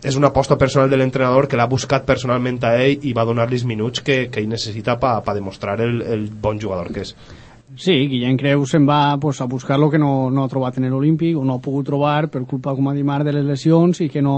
és 0.06 0.14
una 0.14 0.28
aposta 0.30 0.54
personal 0.56 0.90
de 0.90 1.00
l'entrenador 1.00 1.48
que 1.50 1.58
l'ha 1.58 1.66
buscat 1.66 2.04
personalment 2.06 2.60
a 2.64 2.76
ell 2.78 3.02
i 3.08 3.14
va 3.16 3.24
donar-li 3.26 3.58
els 3.58 3.66
minuts 3.66 4.04
que, 4.06 4.28
que 4.30 4.38
ell 4.38 4.48
necessita 4.48 4.94
per 4.94 5.16
pa, 5.18 5.24
pa 5.26 5.34
demostrar 5.34 5.80
el, 5.82 5.98
el 6.02 6.28
bon 6.30 6.60
jugador 6.62 6.92
que 6.94 7.02
és 7.02 7.16
Sí, 7.76 7.92
Guillem 8.08 8.36
Creus 8.38 8.70
se'n 8.72 8.86
va 8.88 9.18
pues, 9.20 9.40
a 9.42 9.48
buscar 9.50 9.80
lo 9.82 9.90
que 9.90 9.98
no, 9.98 10.30
no 10.30 10.44
ha 10.44 10.48
trobat 10.48 10.78
en 10.78 10.86
l'Olímpic 10.88 11.36
o 11.36 11.42
no 11.44 11.56
ha 11.56 11.62
pogut 11.64 11.88
trobar 11.90 12.28
per 12.30 12.44
culpa, 12.46 12.76
com 12.76 12.86
ha 12.88 12.94
dit 12.94 13.04
Marc, 13.04 13.26
de 13.26 13.34
les 13.34 13.44
lesions 13.44 14.00
i 14.00 14.06
que 14.08 14.22
no, 14.22 14.36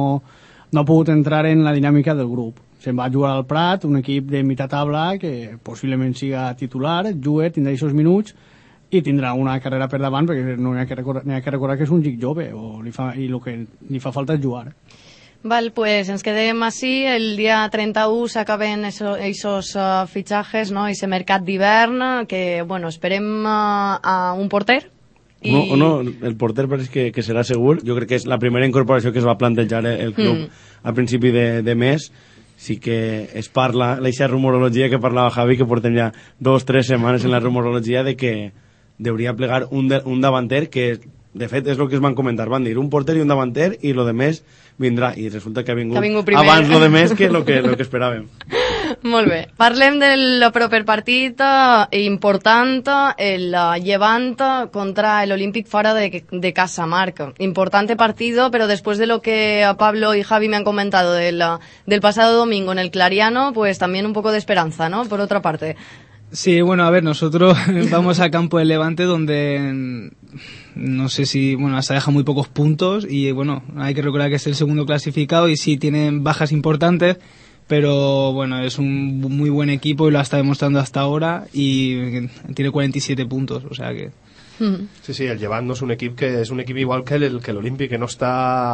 no 0.73 0.81
ha 0.81 0.89
pogut 0.89 1.13
entrar 1.13 1.45
en 1.47 1.63
la 1.63 1.75
dinàmica 1.77 2.17
del 2.17 2.31
grup. 2.33 2.63
Se'n 2.81 2.97
va 2.99 3.07
a 3.07 3.13
jugar 3.13 3.35
al 3.37 3.45
Prat, 3.47 3.85
un 3.85 4.01
equip 4.01 4.31
de 4.33 4.41
mitja 4.43 4.67
tabla 4.73 5.19
que 5.21 5.59
possiblement 5.63 6.17
siga 6.17 6.49
titular, 6.57 7.13
juga, 7.13 7.53
tindrà 7.53 7.77
aquests 7.77 7.95
minuts 7.95 8.35
i 8.89 9.03
tindrà 9.05 9.35
una 9.37 9.59
carrera 9.61 9.91
per 9.93 10.01
davant 10.01 10.27
perquè 10.27 10.57
no 10.57 10.73
hi 10.73 10.81
ha 10.81 10.89
que 10.89 10.97
recordar, 10.97 11.27
n'hi 11.29 11.37
ha 11.37 11.43
que, 11.45 11.53
recordar 11.53 11.77
que 11.77 11.85
és 11.85 11.93
un 11.93 12.03
xic 12.03 12.17
jove 12.23 12.49
o 12.57 12.79
li 12.83 12.95
fa, 12.97 13.13
i 13.13 13.29
el 13.29 13.39
que 13.45 13.59
li 13.93 14.01
fa 14.01 14.15
falta 14.17 14.39
és 14.39 14.43
jugar. 14.43 14.71
Val, 15.49 15.73
pues 15.73 16.09
ens 16.13 16.23
quedem 16.25 16.61
així. 16.67 17.07
El 17.09 17.37
dia 17.39 17.63
31 17.73 18.29
s'acaben 18.29 18.85
esos 18.85 19.73
uh, 19.77 20.05
fitxajes, 20.07 20.71
no? 20.75 20.87
Ese 20.87 21.09
mercat 21.09 21.43
d'hivern, 21.47 22.27
que, 22.29 22.63
bueno, 22.63 22.89
esperem 22.93 23.27
uh, 23.43 23.99
a 23.99 24.35
un 24.37 24.49
porter. 24.49 24.91
I... 25.41 25.53
No, 25.55 25.77
no, 25.79 25.91
el 26.03 26.35
porter 26.37 26.67
pareix 26.69 26.89
que, 26.91 27.09
que 27.15 27.23
serà 27.23 27.45
segur. 27.47 27.79
Jo 27.87 27.95
crec 27.99 28.13
que 28.13 28.19
és 28.19 28.27
la 28.27 28.41
primera 28.43 28.67
incorporació 28.67 29.13
que 29.15 29.21
es 29.23 29.27
va 29.27 29.39
plantejar 29.39 29.85
el 29.87 30.13
club 30.15 30.49
Mm. 30.49 30.49
a 30.83 30.93
principi 30.93 31.31
de, 31.31 31.63
de 31.63 31.75
mes. 31.75 32.11
Sí 32.59 32.79
que 32.83 33.31
es 33.39 33.49
parla, 33.49 34.01
l'eixa 34.03 34.27
rumorologia 34.27 34.89
que 34.91 34.99
parlava 34.99 35.31
Javi, 35.31 35.57
que 35.57 35.67
portem 35.67 35.95
ja 35.95 36.09
dos, 36.41 36.65
tres 36.67 36.89
setmanes 36.91 37.25
en 37.25 37.31
la 37.31 37.39
rumorologia 37.39 38.03
de 38.03 38.17
que 38.17 38.53
deuria 38.99 39.37
plegar 39.39 39.69
un, 39.71 39.87
de, 39.87 40.03
un 40.05 40.21
davanter 40.21 40.69
que 40.69 40.99
de 41.35 41.49
fet 41.49 41.67
és 41.69 41.79
el 41.79 41.89
que 41.89 41.95
es 41.97 42.01
van 42.03 42.15
comentar, 42.17 42.49
van 42.49 42.65
dir 42.65 42.79
un 42.79 42.89
porter 42.91 43.17
i 43.17 43.21
un 43.21 43.29
davanter 43.29 43.77
i 43.83 43.93
lo 43.93 44.05
de 44.07 44.15
més 44.17 44.43
vindrà 44.79 45.13
i 45.19 45.29
resulta 45.29 45.65
que 45.65 45.73
ha 45.73 45.75
vingut, 45.75 45.95
Que 45.95 45.99
ha 45.99 46.07
vingut 46.09 46.25
primer. 46.25 46.45
abans 46.45 46.69
lo 46.71 46.81
de 46.81 46.89
més 46.89 47.13
que 47.15 47.29
lo 47.29 47.45
que, 47.45 47.61
lo 47.63 47.77
que 47.77 47.83
esperàvem 47.85 48.29
Molt 49.03 49.29
bé. 49.29 49.49
Parlem 49.57 49.99
del 50.01 50.43
proper 50.51 50.81
partit 50.89 51.39
eh, 51.45 52.01
important, 52.07 52.81
el 53.19 53.55
Llevant 53.85 54.35
contra 54.73 55.23
el 55.25 55.33
Olímpic 55.33 55.67
fora 55.69 55.93
de, 55.95 56.25
de 56.31 56.53
casa, 56.55 56.87
Marc. 56.87 57.21
Importante 57.39 57.97
partido, 57.97 58.51
pero 58.51 58.67
después 58.67 58.97
de 58.99 59.07
lo 59.07 59.21
que 59.21 59.71
Pablo 59.79 60.15
y 60.15 60.23
Javi 60.23 60.49
me 60.49 60.57
han 60.57 60.65
comentado 60.65 61.13
del, 61.13 61.43
del 61.87 62.01
pasado 62.01 62.39
domingo 62.39 62.73
en 62.73 62.79
el 62.79 62.91
Clariano, 62.91 63.53
pues 63.53 63.79
también 63.79 64.07
un 64.07 64.15
poco 64.15 64.33
de 64.33 64.39
esperanza, 64.39 64.89
¿no? 64.89 65.05
Por 65.05 65.21
otra 65.21 65.43
parte. 65.43 65.77
Sí, 66.31 66.61
bueno, 66.61 66.85
a 66.85 66.91
ver, 66.91 67.03
nosotros 67.03 67.57
vamos 67.91 68.21
a 68.21 68.31
campo 68.31 68.59
del 68.59 68.69
Levante 68.69 69.05
donde 69.05 70.11
no 70.75 71.09
sé 71.09 71.25
si, 71.25 71.55
bueno, 71.55 71.77
hasta 71.77 71.95
deja 71.95 72.11
muy 72.11 72.23
pocos 72.23 72.49
puntos 72.49 73.07
y 73.09 73.33
bueno, 73.33 73.63
hay 73.77 73.95
que 73.95 74.03
recordar 74.03 74.29
que 74.29 74.37
es 74.37 74.47
el 74.47 74.55
segundo 74.55 74.85
clasificado 74.85 75.49
y 75.49 75.57
sí 75.57 75.79
tienen 75.79 76.23
bajas 76.23 76.53
importantes, 76.53 77.17
pero 77.67 78.33
bueno, 78.33 78.61
es 78.61 78.79
un 78.79 79.21
muy 79.21 79.49
buen 79.49 79.71
equipo 79.71 80.07
y 80.07 80.13
lo 80.13 80.21
está 80.21 80.37
demostrando 80.37 80.79
hasta 80.81 81.01
ahora 81.01 81.47
y 81.53 82.29
tiene 82.55 82.71
47 82.71 83.27
puntos, 83.27 83.65
o 83.69 83.75
sea 83.75 83.93
que... 83.95 84.11
Sí, 85.03 85.15
sí, 85.15 85.27
el 85.27 85.39
Llevant 85.39 85.67
no 85.69 85.77
és 85.77 85.83
un 85.87 85.93
equip 85.95 86.17
que 86.19 86.31
és 86.43 86.51
un 86.51 86.61
equip 86.65 86.81
igual 86.83 87.05
que 87.07 87.19
l'Olímpic, 87.19 87.93
que 87.93 88.01
no 88.01 88.09
està, 88.11 88.31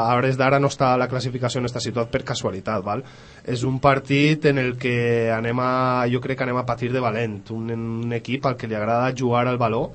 a 0.09 0.15
hores 0.17 0.39
d'ara 0.41 0.61
no 0.61 0.71
està 0.73 0.95
a 0.95 1.01
la 1.01 1.09
classificació, 1.11 1.61
no 1.61 1.69
està 1.69 1.83
situat 1.85 2.11
per 2.13 2.23
casualitat, 2.25 2.83
val? 2.85 3.05
És 3.45 3.65
un 3.69 3.79
partit 3.85 4.49
en 4.51 4.59
el 4.63 4.75
que 4.81 5.31
anem 5.35 5.61
a, 5.61 5.71
jo 6.13 6.23
crec 6.25 6.41
que 6.41 6.49
anem 6.49 6.63
a 6.63 6.67
patir 6.67 6.91
de 6.93 7.05
valent, 7.05 7.41
un, 7.53 7.71
un 7.77 8.17
equip 8.17 8.47
al 8.47 8.57
que 8.57 8.71
li 8.71 8.79
agrada 8.79 9.15
jugar 9.17 9.47
al 9.49 9.61
valor, 9.61 9.93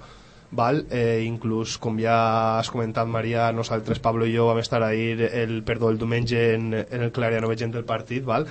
val? 0.51 0.83
Eh, 0.89 1.21
inclús 1.25 1.77
com 1.81 1.97
ja 2.01 2.57
has 2.57 2.69
comentat 2.73 3.07
Maria 3.07 3.51
nosaltres 3.53 4.01
Pablo 4.01 4.25
i 4.25 4.33
jo 4.35 4.47
vam 4.49 4.61
estar 4.61 4.81
ahir 4.83 5.21
el, 5.29 5.61
perdó, 5.63 5.89
el 5.89 5.99
diumenge 6.01 6.53
en, 6.55 6.73
en 6.73 7.01
el 7.05 7.11
Clariano 7.11 7.49
veient 7.49 7.75
el 7.75 7.85
partit 7.85 8.25
val? 8.25 8.47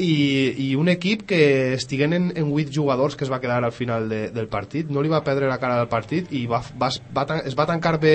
I, 0.00 0.54
i 0.64 0.68
un 0.80 0.88
equip 0.88 1.26
que 1.28 1.74
estiguen 1.74 2.14
en, 2.16 2.30
en 2.34 2.52
8 2.52 2.72
jugadors 2.72 3.16
que 3.16 3.26
es 3.26 3.32
va 3.32 3.40
quedar 3.40 3.60
al 3.64 3.74
final 3.76 4.08
de, 4.08 4.30
del 4.32 4.48
partit 4.48 4.88
no 4.88 5.02
li 5.04 5.12
va 5.12 5.20
perdre 5.26 5.50
la 5.50 5.58
cara 5.60 5.76
del 5.76 5.90
partit 5.92 6.32
i 6.32 6.46
va, 6.48 6.62
va, 6.80 6.88
va, 7.16 7.26
es 7.44 7.58
va 7.58 7.68
tancar 7.68 7.98
bé 8.00 8.14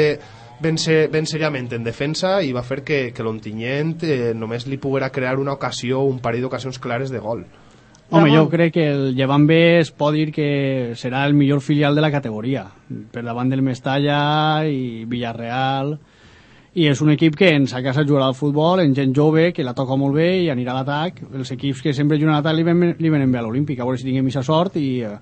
ben, 0.59 0.79
ser, 0.81 1.09
ben 1.11 1.27
seriament 1.29 1.69
en 1.75 1.85
defensa 1.85 2.39
i 2.41 2.53
va 2.55 2.63
fer 2.65 2.81
que, 2.87 2.99
que 3.13 3.25
l'Ontinyent 3.25 3.99
eh, 4.03 4.33
només 4.37 4.67
li 4.67 4.79
poguera 4.81 5.11
crear 5.13 5.37
una 5.39 5.55
ocasió 5.59 6.01
un 6.07 6.19
parell 6.23 6.47
d'ocasions 6.47 6.79
clares 6.81 7.13
de 7.13 7.21
gol. 7.21 7.45
Home, 8.09 8.29
jo 8.29 8.45
crec 8.51 8.75
que 8.75 8.83
el 8.91 9.15
Llevant 9.17 9.47
B 9.49 9.55
es 9.79 9.89
pot 9.89 10.13
dir 10.13 10.29
que 10.33 10.93
serà 10.93 11.23
el 11.25 11.33
millor 11.33 11.61
filial 11.65 11.95
de 11.97 12.03
la 12.05 12.11
categoria, 12.13 12.67
per 13.11 13.23
davant 13.25 13.49
del 13.49 13.63
Mestalla 13.65 14.61
i 14.69 15.07
Villarreal, 15.09 15.95
i 16.75 16.89
és 16.91 16.99
un 16.99 17.13
equip 17.13 17.37
que 17.39 17.47
ens 17.55 17.71
a 17.71 17.79
casa 17.83 18.03
jugarà 18.03 18.25
al 18.27 18.35
futbol, 18.35 18.81
en 18.83 18.91
gent 18.95 19.13
jove, 19.15 19.53
que 19.55 19.63
la 19.63 19.73
toca 19.73 19.95
molt 19.95 20.17
bé 20.17 20.27
i 20.43 20.49
anirà 20.51 20.73
a 20.73 20.81
l'atac. 20.81 21.21
Els 21.31 21.53
equips 21.55 21.79
que 21.81 21.93
sempre 21.95 22.17
juguen 22.19 22.33
a 22.33 22.41
l'atac 22.41 22.57
li, 22.57 22.65
ven, 22.67 22.83
li 22.99 23.11
venen 23.13 23.31
bé 23.31 23.39
a 23.39 23.45
l'Olímpic, 23.45 23.79
a 23.79 23.87
veure 23.87 24.01
si 24.01 24.03
tinguem 24.03 24.27
aquesta 24.27 24.43
sort 24.43 24.75
i, 24.81 24.89
eh, 25.07 25.15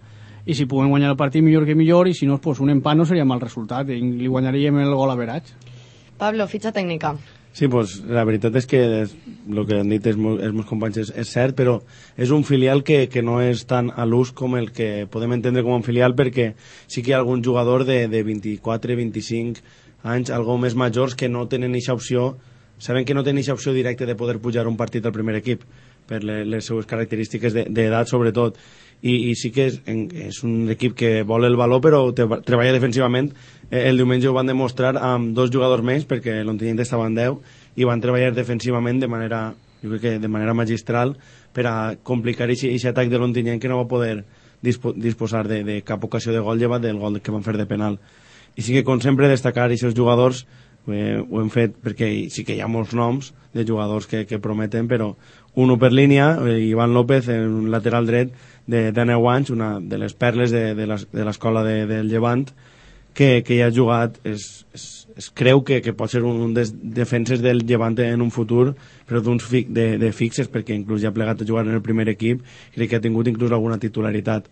i 0.49 0.57
si 0.57 0.65
puguem 0.65 0.89
guanyar 0.89 1.13
el 1.13 1.19
partit 1.19 1.45
millor 1.45 1.67
que 1.69 1.77
millor 1.77 2.09
i 2.09 2.15
si 2.17 2.25
no, 2.25 2.39
pues, 2.41 2.57
un 2.59 2.73
empat 2.73 2.97
no 2.97 3.05
seria 3.05 3.27
mal 3.29 3.43
resultat 3.43 3.93
i 3.93 4.01
li 4.01 4.31
guanyaríem 4.33 4.81
el 4.81 4.97
gol 4.97 5.13
a 5.13 5.19
veratge. 5.19 5.53
Pablo, 6.17 6.49
fitxa 6.49 6.73
tècnica. 6.73 7.13
Sí, 7.53 7.67
pues, 7.69 7.99
la 8.09 8.23
veritat 8.25 8.55
és 8.57 8.65
que 8.65 8.81
el 9.05 9.59
que 9.69 9.77
han 9.77 9.91
dit 9.93 10.07
els 10.09 10.17
meus 10.17 10.65
companys 10.65 10.97
és, 11.03 11.11
és 11.21 11.29
cert, 11.29 11.53
però 11.53 11.75
és 12.17 12.33
un 12.33 12.41
filial 12.47 12.81
que, 12.81 13.03
que 13.13 13.21
no 13.21 13.37
és 13.45 13.61
tan 13.69 13.91
a 13.93 14.07
l'ús 14.09 14.31
com 14.33 14.57
el 14.57 14.71
que 14.73 15.05
podem 15.13 15.35
entendre 15.37 15.61
com 15.61 15.77
un 15.77 15.85
filial 15.85 16.17
perquè 16.17 16.55
sí 16.89 17.03
que 17.03 17.13
hi 17.13 17.13
ha 17.13 17.21
algun 17.21 17.45
jugador 17.45 17.85
de, 17.85 18.07
de 18.09 18.23
24, 18.25 18.97
25 18.97 19.61
anys, 20.03 20.31
algo 20.31 20.57
més 20.59 20.75
majors 20.75 21.15
que 21.15 21.29
no 21.31 21.47
tenen 21.47 21.73
aquesta 21.73 21.95
opció 21.95 22.33
saben 22.77 23.05
que 23.05 23.15
no 23.15 23.23
tenen 23.23 23.39
aquesta 23.39 23.55
opció 23.55 23.73
directa 23.73 24.05
de 24.05 24.15
poder 24.15 24.39
pujar 24.43 24.67
un 24.67 24.77
partit 24.77 25.05
al 25.05 25.15
primer 25.15 25.37
equip 25.39 25.63
per 26.07 26.23
les, 26.23 26.45
les 26.47 26.65
seues 26.65 26.85
característiques 26.85 27.53
d'edat 27.53 28.07
de, 28.07 28.09
sobretot. 28.09 28.57
I, 29.03 29.31
i 29.31 29.35
sí 29.35 29.51
que 29.51 29.67
és, 29.67 29.81
és 29.87 30.37
un 30.47 30.71
equip 30.71 30.95
que 30.95 31.11
vol 31.27 31.43
el 31.43 31.57
valor 31.59 31.81
però 31.83 32.05
te, 32.15 32.23
treballa 32.47 32.75
defensivament. 32.75 33.33
Eh, 33.69 33.89
el 33.89 33.99
diumenge 33.99 34.29
ho 34.29 34.35
van 34.35 34.47
demostrar 34.47 34.95
amb 34.99 35.33
dos 35.35 35.51
jugadors 35.51 35.83
més 35.83 36.07
perquè 36.07 36.39
l'Ontinyent 36.43 36.83
estava 36.83 37.07
en 37.09 37.17
10 37.19 37.39
i 37.79 37.87
van 37.87 38.03
treballar 38.03 38.31
defensivament 38.35 39.01
de 39.03 39.11
manera 39.11 39.49
jo 39.83 39.91
crec 39.91 40.01
que 40.01 40.19
de 40.23 40.31
manera 40.31 40.55
magistral 40.55 41.17
per 41.53 41.67
a 41.67 41.75
complicar 42.03 42.47
aquest 42.47 42.87
atac 42.87 43.11
de 43.11 43.19
l'Ontinyent 43.19 43.59
que 43.59 43.71
no 43.71 43.81
va 43.81 43.91
poder 43.91 44.23
dispo 44.63 44.93
disposar 44.95 45.47
de, 45.47 45.63
de 45.67 45.81
cap 45.83 46.03
ocasió 46.03 46.31
de 46.31 46.39
gol 46.39 46.59
llevat 46.59 46.81
del 46.81 46.99
gol 46.99 47.19
que 47.19 47.35
van 47.35 47.43
fer 47.43 47.57
de 47.59 47.67
penal 47.67 47.99
i 48.55 48.61
sí 48.61 48.73
que 48.75 48.83
com 48.85 49.01
sempre 49.01 49.31
destacar 49.31 49.67
aquests 49.67 49.95
jugadors 49.97 50.43
eh, 50.87 51.19
ho 51.19 51.41
hem 51.41 51.49
fet 51.53 51.77
perquè 51.83 52.09
sí 52.33 52.43
que 52.45 52.57
hi 52.57 52.61
ha 52.61 52.69
molts 52.71 52.93
noms 52.97 53.31
de 53.53 53.65
jugadors 53.65 54.07
que, 54.09 54.25
que 54.25 54.41
prometen 54.41 54.89
però 54.89 55.13
un 55.55 55.77
per 55.77 55.91
línia, 55.93 56.39
eh, 56.47 56.59
Ivan 56.65 56.93
López 56.93 57.29
en 57.29 57.47
un 57.47 57.71
lateral 57.71 58.07
dret 58.07 58.33
de, 58.67 58.91
de 58.91 59.05
9 59.05 59.29
anys 59.31 59.53
una 59.53 59.79
de 59.79 59.97
les 59.97 60.13
perles 60.13 60.51
de, 60.51 60.73
de 60.75 61.25
l'escola 61.25 61.63
de, 61.63 61.85
del 61.87 62.09
Llevant 62.09 62.47
que, 63.13 63.43
que 63.45 63.59
ja 63.59 63.69
ha 63.69 63.73
jugat 63.73 64.17
es, 64.25 64.65
es, 64.73 65.07
es 65.15 65.29
creu 65.29 65.63
que, 65.63 65.81
que 65.81 65.93
pot 65.93 66.09
ser 66.09 66.23
un, 66.25 66.41
un 66.41 66.53
dels 66.57 66.73
defenses 66.73 67.41
del 67.41 67.63
Llevant 67.69 67.97
en 68.01 68.21
un 68.21 68.31
futur 68.33 68.73
però 69.07 69.21
d'uns 69.21 69.45
fi, 69.45 69.63
de, 69.69 69.97
de 70.01 70.11
fixes 70.11 70.49
perquè 70.49 70.75
inclús 70.75 71.03
ja 71.03 71.13
ha 71.13 71.15
plegat 71.15 71.41
a 71.41 71.47
jugar 71.47 71.67
en 71.67 71.77
el 71.77 71.85
primer 71.85 72.09
equip 72.11 72.43
crec 72.73 72.89
que 72.89 72.99
ha 72.99 73.03
tingut 73.03 73.29
inclús 73.29 73.53
alguna 73.53 73.77
titularitat. 73.79 74.49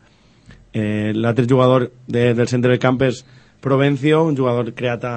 Eh, 0.71 1.11
l'altre 1.15 1.47
jugador 1.49 1.89
de, 2.07 2.31
del 2.33 2.47
centre 2.47 2.71
del 2.71 2.79
camp 2.79 3.01
és 3.03 3.25
Provencio, 3.61 4.23
un 4.25 4.37
jugador 4.37 4.73
creat 4.73 5.05
a, 5.05 5.15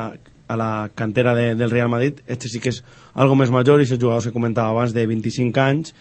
a 0.48 0.57
la 0.57 0.90
cantera 0.94 1.35
de, 1.35 1.54
del 1.54 1.70
Real 1.70 1.88
Madrid 1.88 2.20
este 2.26 2.48
sí 2.48 2.61
que 2.61 2.70
és 2.70 2.83
algo 3.14 3.37
més 3.37 3.50
major 3.50 3.80
i 3.80 3.88
és 3.88 3.94
el 3.94 4.02
jugador 4.02 4.22
que 4.22 4.35
comentava 4.35 4.74
abans 4.74 4.92
de 4.92 5.07
25 5.09 5.61
anys 5.61 5.94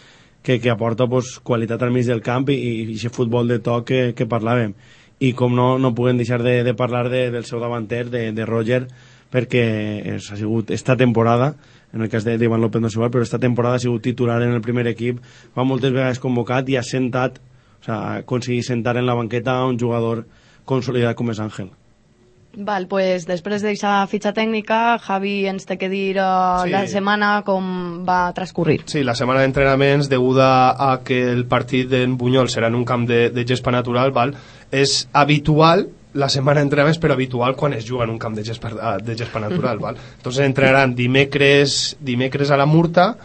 que, 0.44 0.60
que 0.60 0.70
aporta 0.70 1.08
pues, 1.08 1.40
qualitat 1.40 1.82
al 1.82 1.94
mig 1.96 2.06
del 2.06 2.22
camp 2.22 2.50
i, 2.52 2.60
i, 2.60 2.96
aquest 2.98 3.16
futbol 3.16 3.48
de 3.48 3.62
toc 3.64 3.88
que, 3.88 4.02
que 4.18 4.28
parlàvem 4.28 4.76
i 5.24 5.32
com 5.38 5.56
no, 5.56 5.78
no 5.80 5.94
puguem 5.96 6.20
deixar 6.20 6.42
de, 6.44 6.62
de 6.68 6.74
parlar 6.76 7.08
de, 7.10 7.30
del 7.32 7.46
seu 7.48 7.62
davanter, 7.64 8.10
de, 8.12 8.26
de 8.36 8.48
Roger, 8.50 8.82
perquè 9.32 9.64
és, 10.18 10.28
ha 10.34 10.36
sigut 10.36 10.74
esta 10.76 10.98
temporada, 11.00 11.54
en 11.94 12.04
el 12.04 12.10
cas 12.12 12.26
d'Ivan 12.26 12.60
López 12.60 12.84
no 12.84 12.92
s'igual, 12.92 13.12
però 13.14 13.24
esta 13.24 13.40
temporada 13.40 13.80
ha 13.80 13.84
sigut 13.84 14.04
titular 14.04 14.42
en 14.44 14.52
el 14.52 14.66
primer 14.66 14.88
equip, 14.92 15.22
va 15.56 15.64
moltes 15.64 15.94
vegades 15.96 16.20
convocat 16.20 16.68
i 16.74 16.76
ha 16.76 16.84
sentat, 16.84 17.40
o 17.80 17.86
sea, 17.86 18.02
ha 18.02 18.18
aconseguit 18.26 18.68
sentar 18.68 18.98
en 19.00 19.08
la 19.08 19.16
banqueta 19.16 19.62
un 19.70 19.80
jugador 19.80 20.26
consolidat 20.68 21.16
com 21.16 21.32
és 21.32 21.40
Àngel. 21.40 21.72
Val, 22.54 22.86
pues 22.86 23.24
després 23.26 23.64
d'aquesta 23.64 24.04
fitxa 24.12 24.30
tècnica, 24.36 25.00
Javi 25.02 25.48
ens 25.50 25.66
té 25.66 25.74
que 25.82 25.90
dir 25.90 26.20
uh, 26.22 26.62
sí. 26.62 26.70
la 26.70 26.84
setmana 26.90 27.32
com 27.48 28.04
va 28.06 28.28
transcurrir. 28.38 28.84
Sí, 28.86 29.02
la 29.02 29.16
setmana 29.18 29.42
d'entrenaments, 29.42 30.10
deguda 30.12 30.48
a 30.78 31.00
que 31.06 31.18
el 31.32 31.48
partit 31.50 31.90
d'en 31.90 32.14
Bunyol 32.20 32.52
serà 32.54 32.70
en 32.70 32.78
un 32.78 32.86
camp 32.86 33.08
de, 33.10 33.32
de 33.34 33.46
gespa 33.50 33.74
natural, 33.74 34.14
val? 34.14 34.36
és 34.74 35.08
habitual 35.14 35.88
la 36.14 36.30
setmana 36.30 36.62
d'entrenaments, 36.62 37.00
però 37.02 37.18
habitual 37.18 37.56
quan 37.58 37.74
es 37.74 37.88
juga 37.90 38.06
en 38.06 38.14
un 38.14 38.20
camp 38.22 38.38
de 38.38 38.46
gespa, 38.46 39.00
de 39.02 39.16
gespa 39.18 39.42
natural. 39.42 39.82
val? 39.88 39.98
Entonces 40.18 40.46
entrenaran 40.46 40.94
dimecres, 40.94 41.98
dimecres 42.02 42.54
a 42.54 42.58
la 42.58 42.70
Murta, 42.70 43.16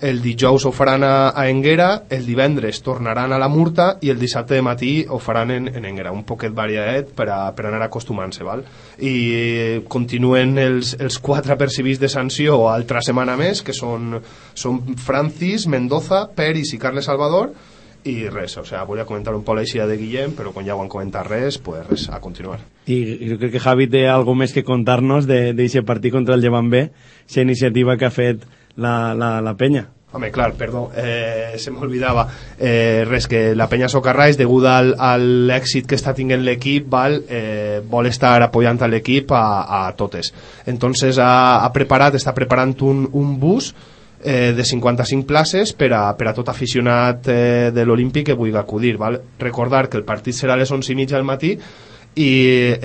el 0.00 0.20
dijous 0.22 0.66
ho 0.66 0.72
faran 0.72 1.04
a, 1.04 1.30
a 1.30 1.48
Enguera, 1.48 2.04
el 2.10 2.26
divendres 2.26 2.82
tornaran 2.84 3.32
a 3.32 3.38
la 3.40 3.48
Murta 3.48 3.96
i 4.04 4.10
el 4.12 4.18
dissabte 4.20 4.54
de 4.54 4.64
matí 4.64 4.90
ho 5.08 5.18
faran 5.18 5.50
en, 5.54 5.68
en 5.72 5.86
Enguera, 5.88 6.12
un 6.12 6.24
poquet 6.28 6.52
variat 6.54 7.12
per, 7.16 7.28
a, 7.32 7.38
per 7.56 7.68
anar 7.68 7.80
acostumant-se, 7.86 8.44
val? 8.44 8.64
I 9.00 9.14
continuen 9.88 10.58
els, 10.60 10.96
els 11.00 11.16
quatre 11.18 11.56
percibits 11.56 12.02
de 12.02 12.10
sanció 12.12 12.66
altra 12.68 13.00
setmana 13.04 13.38
més, 13.40 13.62
que 13.64 13.76
són, 13.76 14.18
són 14.54 14.82
Francis, 15.00 15.66
Mendoza, 15.66 16.26
Peris 16.36 16.74
i 16.76 16.82
Carles 16.82 17.08
Salvador, 17.08 17.54
i 18.06 18.28
res, 18.30 18.54
o 18.60 18.64
sea, 18.64 18.84
volia 18.86 19.04
comentar 19.04 19.34
un 19.34 19.42
poc 19.42 19.56
la 19.58 19.86
de 19.86 19.96
Guillem, 19.98 20.36
però 20.36 20.52
quan 20.54 20.66
ja 20.66 20.76
ho 20.76 20.82
han 20.82 20.88
comentat 20.88 21.26
res, 21.26 21.58
pues 21.58 21.82
res, 21.88 22.08
a 22.08 22.20
continuar. 22.20 22.60
I 22.86 23.26
jo 23.32 23.38
crec 23.40 23.56
que 23.56 23.62
Javi 23.62 23.88
té 23.90 24.06
algo 24.06 24.36
més 24.38 24.52
que 24.54 24.62
contar-nos 24.62 25.26
d'aquest 25.26 25.82
partit 25.86 26.14
contra 26.14 26.36
el 26.36 26.44
Llevant 26.44 26.70
B, 26.70 26.84
aquesta 27.24 27.42
iniciativa 27.42 27.96
que 27.96 28.06
ha 28.06 28.14
fet 28.14 28.46
la, 28.76 29.14
la, 29.14 29.40
la 29.40 29.54
penya. 29.56 29.88
Home, 30.16 30.30
clar, 30.30 30.52
perdó, 30.54 30.90
eh, 30.96 31.56
se 31.58 31.70
m'olvidava. 31.70 32.26
Eh, 32.58 33.04
res, 33.04 33.26
que 33.28 33.54
la 33.54 33.66
penya 33.68 33.88
Socarrais, 33.92 34.38
degut 34.38 34.64
al, 34.70 34.94
a 34.96 35.16
l'èxit 35.20 35.84
que 35.90 35.98
està 35.98 36.14
tinguent 36.16 36.44
l'equip, 36.46 36.86
val, 36.88 37.18
eh, 37.28 37.82
vol 37.90 38.08
estar 38.08 38.38
apoyant 38.46 38.80
a 38.80 38.88
l'equip 38.88 39.34
a, 39.36 39.42
a 39.66 39.82
totes. 39.98 40.32
Entonces 40.64 41.18
ha, 41.18 41.64
ha 41.64 41.72
preparat, 41.74 42.16
està 42.16 42.32
preparant 42.38 42.72
un, 42.86 43.04
un 43.12 43.34
bus 43.42 43.74
eh, 44.22 44.54
de 44.56 44.64
55 44.64 45.26
places 45.26 45.74
per 45.76 45.90
a, 45.92 46.06
per 46.16 46.30
a 46.30 46.34
tot 46.38 46.48
aficionat 46.48 47.28
eh, 47.28 47.68
de 47.74 47.84
l'Olímpic 47.84 48.30
que 48.30 48.38
vulgui 48.38 48.56
acudir. 48.56 48.96
Val? 48.96 49.20
Recordar 49.42 49.88
que 49.90 50.00
el 50.00 50.06
partit 50.08 50.38
serà 50.38 50.56
a 50.56 50.62
les 50.62 50.72
11 50.72 50.94
i 50.94 50.98
mitja 51.02 51.18
del 51.18 51.28
matí 51.28 51.56
i 52.16 52.30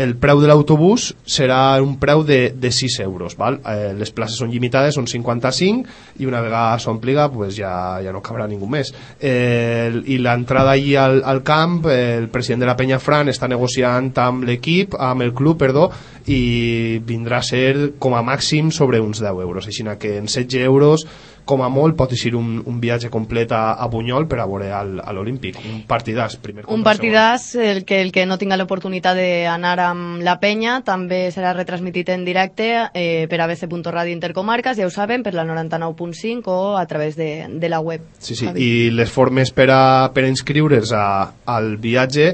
el 0.03 0.17
preu 0.19 0.41
de 0.43 0.49
l'autobús 0.49 1.07
serà 1.23 1.79
un 1.79 1.95
preu 2.01 2.25
de, 2.27 2.51
de 2.51 2.71
6 2.75 2.97
euros 3.05 3.37
val? 3.39 3.61
Eh, 3.63 3.93
les 3.95 4.11
places 4.11 4.41
són 4.41 4.51
limitades, 4.51 4.97
són 4.99 5.07
55 5.07 6.19
i 6.19 6.27
una 6.27 6.41
vegada 6.43 6.79
s'ompliga 6.83 7.29
pues 7.31 7.55
ja, 7.55 7.71
ja 8.03 8.11
no 8.11 8.19
cabrà 8.23 8.49
ningú 8.51 8.67
més 8.67 8.91
eh, 9.19 9.87
i 10.11 10.19
l'entrada 10.19 10.75
allí 10.75 10.97
al, 10.99 11.21
al 11.23 11.41
camp 11.47 11.85
eh, 11.87 12.17
el 12.19 12.27
president 12.33 12.65
de 12.65 12.71
la 12.73 12.75
penya 12.75 12.99
Fran 12.99 13.31
està 13.31 13.47
negociant 13.47 14.11
amb 14.19 14.43
l'equip, 14.47 14.99
amb 14.99 15.23
el 15.23 15.31
club 15.33 15.61
perdó, 15.63 15.87
i 16.27 16.99
vindrà 17.07 17.39
a 17.39 17.45
ser 17.45 17.95
com 18.03 18.13
a 18.13 18.25
màxim 18.25 18.69
sobre 18.75 18.99
uns 18.99 19.23
10 19.23 19.41
euros 19.47 19.67
així 19.67 19.87
que 19.97 20.17
en 20.19 20.27
16 20.27 20.65
euros 20.65 21.07
com 21.45 21.63
a 21.65 21.69
molt 21.71 21.97
pot 21.99 22.11
eixir 22.13 22.33
un, 22.37 22.59
un 22.65 22.79
viatge 22.81 23.09
complet 23.13 23.51
a, 23.55 23.73
a 23.79 23.87
Bunyol 23.91 24.27
per 24.29 24.39
a 24.41 24.47
veure 24.49 24.71
al, 24.75 24.93
a 25.03 25.13
l'Olímpic. 25.15 25.59
Un 25.67 25.83
partidàs 25.89 26.37
primer 26.41 26.65
un 26.71 26.83
partidàs 26.85 27.51
el 27.59 27.83
que, 27.87 28.01
el 28.01 28.11
que 28.13 28.25
no 28.29 28.37
tinga 28.41 28.57
l'oportunitat 28.59 29.17
d'anar 29.17 29.75
amb 29.87 30.23
la 30.25 30.37
penya 30.41 30.79
també 30.85 31.23
serà 31.33 31.53
retransmitit 31.57 32.11
en 32.13 32.25
directe 32.27 32.69
eh, 32.93 33.27
per 33.29 33.41
abc.radio 33.43 34.13
Intercomarques 34.13 34.77
ja 34.77 34.87
ho 34.87 34.93
saben, 34.93 35.23
per 35.23 35.33
la 35.35 35.45
99.5 35.47 36.51
o 36.51 36.77
a 36.77 36.85
través 36.87 37.17
de, 37.19 37.47
de 37.51 37.69
la 37.69 37.81
web. 37.81 38.05
Sí, 38.19 38.35
sí. 38.35 38.49
i 38.55 38.89
les 38.93 39.11
formes 39.11 39.51
per 39.55 39.69
a, 39.73 39.83
per 40.13 40.25
a 40.25 40.31
inscriure's 40.31 40.93
a, 40.95 41.05
al 41.51 41.75
viatge 41.81 42.31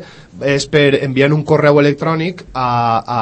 és 0.48 0.68
per 0.70 1.00
enviar 1.02 1.32
un 1.34 1.44
correu 1.48 1.80
electrònic 1.82 2.46
a, 2.54 2.70
a, 3.02 3.22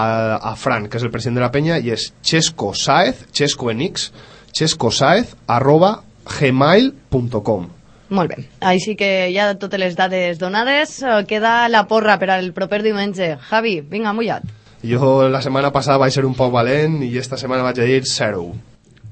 a 0.52 0.56
Fran, 0.60 0.90
que 0.90 1.00
és 1.00 1.06
el 1.06 1.14
president 1.14 1.40
de 1.40 1.46
la 1.46 1.52
penya 1.54 1.80
i 1.80 1.94
és 1.96 2.12
Chesco 2.26 2.74
Saez, 2.76 3.28
Chesco 3.36 3.72
en 3.72 3.84
X 3.86 4.10
chescosaez 4.56 5.36
arroba 5.52 5.98
gmail.com 6.40 7.72
molt 8.16 8.30
bé, 8.30 8.44
així 8.62 8.94
que 8.96 9.32
ja 9.34 9.48
totes 9.58 9.82
les 9.82 9.96
dades 9.98 10.38
donades. 10.38 11.00
Eh, 11.02 11.24
queda 11.26 11.66
la 11.74 11.88
porra 11.90 12.20
per 12.22 12.30
al 12.30 12.52
proper 12.54 12.84
diumenge. 12.86 13.32
Javi, 13.50 13.80
vinga, 13.82 14.14
mullat. 14.14 14.46
Jo 14.86 15.28
la 15.34 15.42
setmana 15.42 15.72
passada 15.74 15.98
vaig 15.98 16.14
ser 16.14 16.26
un 16.28 16.36
poc 16.38 16.54
valent 16.54 17.00
i 17.04 17.18
esta 17.18 17.40
setmana 17.42 17.66
vaig 17.66 17.80
a 17.82 17.88
dir 17.90 18.04
0 18.06 18.46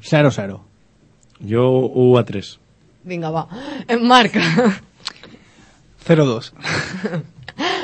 0-0 0.03 0.59
jo 1.49 1.63
1 1.89 2.19
a 2.19 2.23
3 2.27 2.59
vinga 3.09 3.31
va, 3.31 3.47
en 3.87 4.05
Marc 4.07 4.37
0-2 6.07 6.51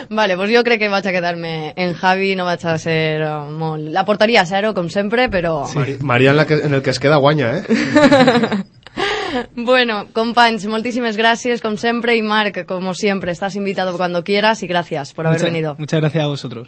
Vale, 0.10 0.36
pues 0.36 0.50
jo 0.50 0.63
crec 0.65 0.80
que 0.82 0.89
vaig 0.89 1.06
a 1.06 1.13
quedar-me 1.13 1.74
en 1.78 1.93
Javi, 1.93 2.34
no 2.36 2.45
vaig 2.48 2.65
a 2.65 2.78
ser 2.82 3.22
uh, 3.22 3.45
molt... 3.54 3.91
La 3.93 4.06
portaria 4.08 4.41
a 4.41 4.50
zero, 4.50 4.74
com 4.74 4.89
sempre, 4.89 5.30
però... 5.30 5.67
Sí. 5.69 6.00
Maria 6.02 6.32
en, 6.32 6.38
la 6.38 6.48
que, 6.50 6.58
en 6.65 6.74
el 6.74 6.82
que 6.82 6.89
es 6.89 7.00
queda 7.00 7.22
guanya, 7.22 7.52
eh? 7.60 8.63
bueno, 9.56 10.08
companys, 10.13 10.65
moltíssimes 10.65 11.17
gràcies, 11.17 11.62
com 11.62 11.78
sempre, 11.78 12.15
y 12.17 12.24
Marc, 12.26 12.65
como 12.65 12.95
siempre, 12.95 13.32
estás 13.32 13.56
invitado 13.56 13.95
cuando 13.98 14.24
quieras 14.24 14.63
y 14.63 14.67
gracias 14.67 15.13
por 15.13 15.28
haber 15.28 15.39
Mucha, 15.39 15.52
venido. 15.52 15.76
Muchas 15.78 16.02
gracias 16.02 16.24
a 16.24 16.28
vosotros. 16.28 16.67